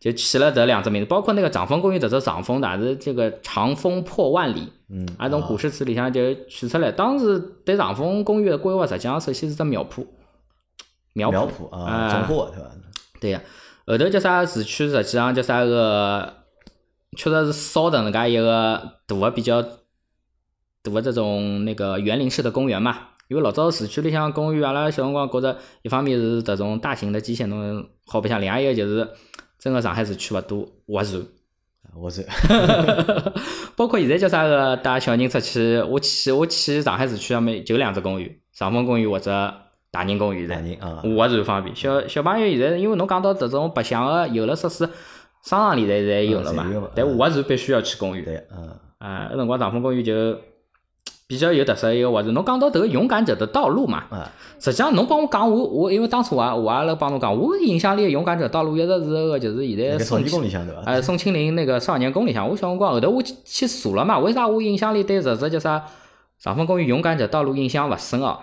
[0.00, 6.90] 就起了这两只名字，包括那个长风公园，这只长风的是这个长风破万里，嗯，啊，从古诗词里向就取出来。
[6.90, 10.06] 当时对长风公园的规划，实际上首先是只苗圃，
[11.12, 12.70] 苗苗圃圃啊，种花对伐？
[13.20, 13.42] 对呀，
[13.86, 16.32] 后头叫啥市区，实际上叫啥个，
[17.16, 23.08] 确实是少的能介一个大个比较大的这种那个园林式的公园嘛。
[23.28, 29.06] 因为老早市区里向公园，阿拉小辰光觉着，一方面是这种大型的机械农好白相，另外一个就是
[29.58, 31.22] 整个上海市区勿多划算。
[33.76, 39.54] 包括现在叫啥个带小人出去，我去我去上海市区上面就两只公园，长风公园或者
[39.90, 41.74] 大宁公园噻，大人啊，划算方便。
[41.74, 44.88] 小小朋友现在因为侬讲到这种白相个游乐设施，
[45.42, 48.24] 商场里头侪有了嘛但我是必须要去公园。
[48.24, 48.68] 对，嗯，
[48.98, 50.36] 啊，那辰光长风公园就
[51.28, 52.32] 比较有特色一个划算。
[52.32, 60.82] 侬讲到迭个勇敢者的道路嘛，啊，实际上侬帮我讲，我我因为当初我也我也辣帮侬讲，我印象里的勇敢者道路一直是个就是现在宋庆宫里向对伐？
[60.86, 65.84] 呃宋庆龄那个少年宫里向，我小辰光后头我去去查了嘛，为啥我印象里对这只叫啥
[66.40, 68.40] 长风公园勇敢者道路印象勿深哦？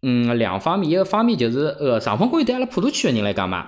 [0.00, 3.66] 嗯，两方面，一个方面就是呃长风公园对阿拉普陀区个人来讲嘛，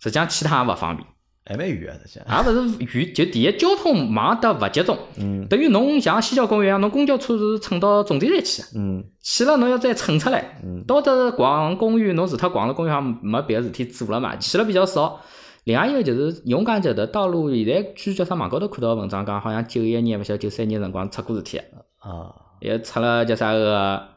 [0.00, 1.06] 实际上其他也勿方便。
[1.44, 2.44] 还蛮远啊，实际上。
[2.44, 5.46] 也勿是远，就第一交通忙得勿集中，嗯。
[5.48, 9.04] 等于侬像西郊公园一样，侬公交车是乘到终点站去，嗯。
[9.20, 10.84] 去了侬要再乘出来，嗯。
[10.86, 15.20] 到得逛公园，侬除脱逛了公园，好像没别个事体做了嘛，去了比较少。
[15.64, 21.58] 另外一个就是勇敢者的道路，现在据叫啥网高头看到文章讲，好像九一年勿晓得九三年辰光出过事体，
[21.98, 24.08] 啊，也出了叫啥个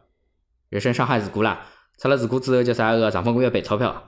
[0.70, 1.62] 人身伤害事故啦。
[2.00, 4.04] 出了事故之后，叫啥个长风公园赔钞票，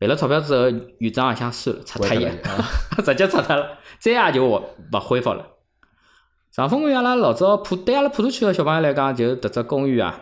[0.00, 2.52] 赔了钞票之后，院长也想算了，拆脱伊关脱。
[2.52, 2.68] 了啊，
[3.04, 5.44] 直接拆脱了，再也就勿勿恢复了。
[6.52, 10.20] 长风公园阿拉老早普对阿拉普陀区个小朋友来讲，就迭只公园啊，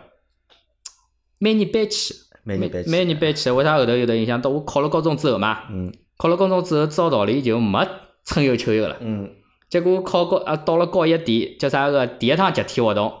[1.39, 3.55] 每年搬迁，每每年搬迁每年搬迁。
[3.55, 4.41] 为啥后头有得影响？
[4.41, 7.87] 到我考了高中之后嘛，嗯考了高中之后，照道理就没
[8.25, 8.97] 春游秋游了。
[9.01, 9.29] 嗯
[9.69, 13.13] 结果考高啊，到了高一第叫啥个第一趟集体活动，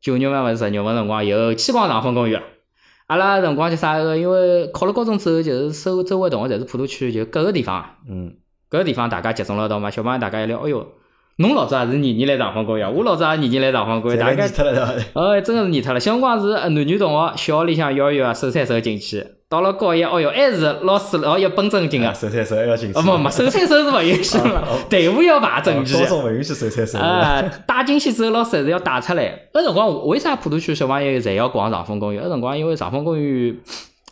[0.00, 2.46] 九月份还是十月份辰光，又去逛长风公园了。
[3.08, 4.16] 阿拉辰光就啥个？
[4.16, 7.84] 因为考了高中之后，就是周周围同学侪是普陀区，就各个地方。
[8.08, 8.32] 嗯，
[8.68, 10.86] 各个地方大家集中了到嘛，小朋友大家一聊，哎哟，
[11.36, 16.00] 侬老早也是年年来上峰公园，我老早也年年来上峰公园，大概侪被腻脱了 真个是腻脱了。
[16.00, 22.98] 小辰光是呃男女同学，小学里向幼儿园啊，手牵手进去，到了高一，哦哟，还是老师老一本正经个，手牵手还要进去。
[22.98, 26.04] 哦没没，手牵手是勿允许了哦，队伍要排整齐高。
[26.06, 26.98] 中勿允许手牵手。
[26.98, 29.48] 啊，带进去之后，老师还是要带出来。
[29.54, 32.22] 那辰光为啥普陀区小朋友侪要逛长风公园？
[32.22, 33.56] 那辰光因为长风公园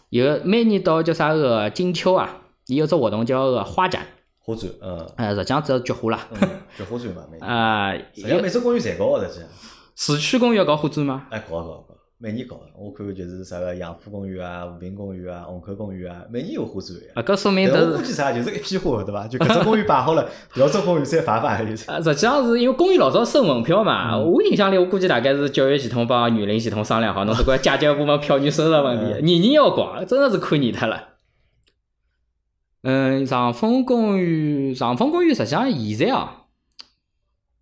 [0.09, 4.07] 有每年到叫啥个金秋啊，伊有只活动叫个花展，
[4.41, 6.21] 花展，嗯哎，实际上只是菊花啦。
[6.31, 7.47] 嗯，菊花展嘛，每年。
[7.47, 9.49] 啊，实际上每只 公园侪搞的，实际上。
[9.97, 11.25] 市区公园要搞花展吗？
[11.31, 12.61] 哎，搞搞搞，每年搞。
[12.75, 17.13] 我看就是啥个杨浦公园啊、和平公园啊、虹口公园啊，每年有花展呀。
[17.15, 17.97] 啊，搿说明都是。
[17.99, 19.29] 估计啥，就是一批花，对伐？
[19.29, 21.91] 就搿只公园摆好了， 第二只公园再摆摆就是。
[21.91, 31.09] 啊，实际上是因为公园老早收门票嘛，嗯我印象里我估计大概是教育系统帮园林系统商量好，侬这个家教部门票券收入问题，嗯年年要搞，真的是看腻脱了。
[32.83, 36.45] 嗯，长风公园，长风公园实际上现在啊，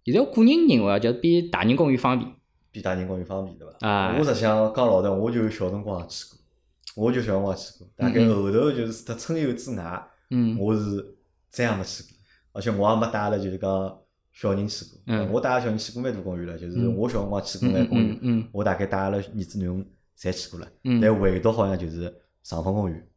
[0.04, 2.30] 现在我个人认为啊，就是比大宁公园方便。
[2.74, 3.88] 比大宁公园方便，对伐？
[3.88, 4.16] 啊。
[4.18, 7.88] 我实际上讲老实，我就小辰光也去过，我就小辰光去过。
[7.94, 10.58] 大概后头就是脱春游之外，嗯。
[10.58, 11.16] 我是
[11.48, 12.10] 再也没去过，
[12.52, 13.98] 而且我也没带阿拉就是讲
[14.32, 15.00] 小人去过。
[15.06, 15.30] 嗯。
[15.30, 16.96] 我带阿拉小人去过蛮多公园了，就是嗯。
[16.96, 19.86] 我小辰光去过嗯嗯眼公园嗯，嗯我大概带阿拉儿子囡恩
[20.18, 21.00] 侪去过了，嗯。
[21.00, 22.12] 但唯独好像就是
[22.42, 23.08] 长风公园，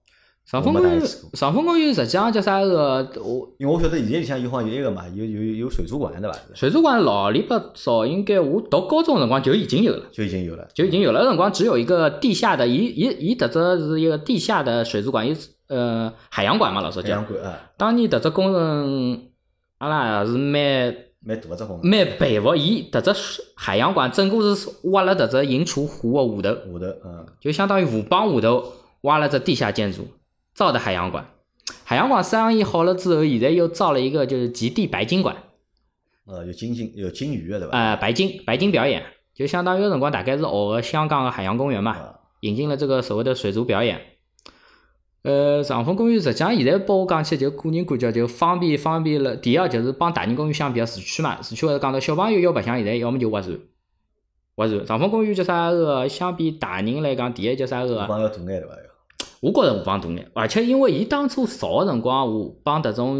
[0.49, 1.01] 上峰公园
[1.33, 3.05] 上峰公园实际上叫啥个？
[3.21, 6.39] 我因为我晓得现在里向有好像有一个嘛，有有有水族馆对伐？
[6.53, 10.05] 水族馆老里八早，应该我读高中的辰光就已经有了。
[10.09, 10.65] 就已经有了。
[10.73, 11.19] 就已经有了。
[11.19, 15.35] 那辰光只有一个地下的，伊伊伊迭只是一个地下的水族馆，一
[15.67, 17.25] 呃海洋馆嘛，老早叫海洋。
[17.25, 19.23] 馆啊，当年迭只工程，
[19.79, 23.11] 阿拉也是蛮蛮大个只工程，蛮佩服，伊迭只
[23.57, 28.63] 海洋馆整个是挖了迭只银厨湖个下头，下头嗯，就相当于湖浜下头
[29.01, 30.07] 挖了只地下建筑，
[30.57, 31.23] 造的海洋馆。
[31.83, 35.35] 海洋馆生意好了之后，现在又造了一个就是极地白鲸馆，
[36.25, 37.77] 呃，有金星有金鱼个对伐？
[37.77, 39.03] 呃，白鲸白鲸表演，
[39.35, 41.91] 就相当于有辰光大概是学个香港的海洋公园嘛。
[41.91, 44.01] 啊，引进了这个所谓的水族表演。
[45.23, 49.35] 呃，长风公园实际上现在拨我讲起，就个人感觉就方便方便了。
[49.35, 53.55] 第二就是帮大人公园相比，市区嘛，市区会讲到小朋友要白相，现在要么就划船，
[54.55, 54.85] 划船。
[54.85, 56.07] 长风公园叫啥个？
[56.07, 58.07] 相比大人来讲，第一叫啥个？
[58.07, 58.75] 帮要大眼对伐？
[59.41, 63.19] 要我觉着湖浜大眼，而且因为伊当初造个辰光，湖浜迭种，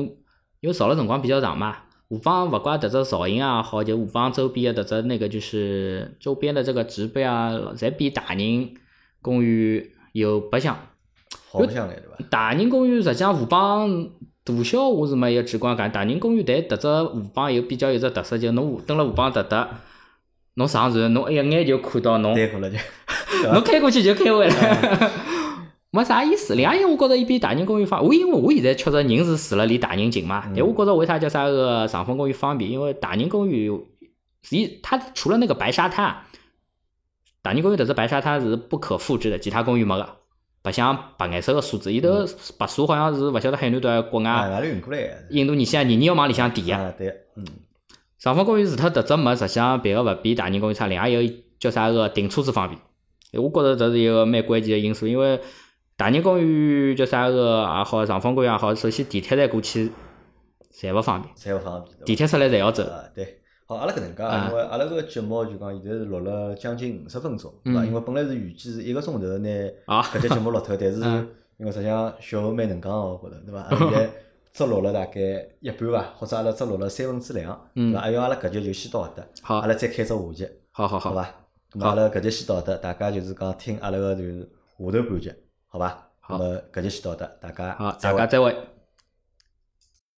[0.62, 1.78] 因为造了辰光比较长嘛，
[2.10, 8.74] 湖浜勿怪迭只造型也好，就湖浜周边的迭只那个就是周边的这个植被啊，侪比大宁
[9.22, 10.76] 公园有白相。
[11.52, 12.26] 好白相来对伐？
[12.30, 14.10] 大宁公园实际上湖浜
[14.44, 19.68] 大小我是没有直观感，大宁公园但迭只湖浜有比较有只特色，就侬湖蹲辣湖浜沓沓，
[20.56, 22.34] 侬上船侬一眼就看到侬，
[23.54, 25.12] 侬开过去就开回来。
[25.98, 26.54] 没啥意思。
[26.54, 32.70] 另外一个，我觉着伊比大宁公园方，我因为我现在确实人是住了离大宁近嘛，但我觉着为啥叫啥个长风公园方便？
[32.70, 33.72] 因为大宁公园，
[34.52, 36.16] 伊它除了那个白沙滩，
[37.42, 40.08] 大宁公园迭只白沙滩是不可复制的，其他公园没个。
[40.64, 42.10] 白相白颜色个树子，伊头
[42.58, 44.62] 白树好像是勿晓得海南岛国外？
[45.30, 46.94] 印度尼西亚年年要往里向填啊。
[46.98, 47.46] 对，嗯。
[48.20, 50.88] 长风公园除脱迭只没，实相别个勿比大宁公园差。
[50.88, 51.22] 另外有
[51.58, 52.82] 叫啥个停车子方便，
[53.42, 55.40] 我觉着这是一个蛮关键个因素，因为
[55.98, 59.92] 大宁公园叫啥个也好，长风公园也好，首先地铁站过去
[60.72, 62.06] 侪勿方便，侪勿方便。
[62.06, 62.84] 地铁出来侪要走。
[63.16, 63.42] 对。
[63.66, 67.84] 好，阿拉搿能介，因为阿拉个节目就讲现在是录了将近五十分钟，对伐？
[67.84, 69.50] 因为本来是预计是一个钟头拿
[70.04, 71.00] 搿节节目录脱，但是
[71.58, 73.62] 因为实际上小何蛮能讲个，我觉着，对伐？
[73.62, 74.10] 阿 拉现在
[74.54, 75.20] 只录了大概
[75.60, 78.02] 一半伐，或者阿拉只录了三分之两，对伐？
[78.02, 81.28] 还要阿拉搿节就先到搿搭，好，阿拉再开只下集，好好好，好伐？
[81.72, 85.34] 咁阿拉搿节先到搿搭，大家就是讲听阿拉个就是下头半集，
[85.70, 86.08] 好吧？
[86.22, 88.56] 好，咁搿就先到搿搭，大家好，大家再会。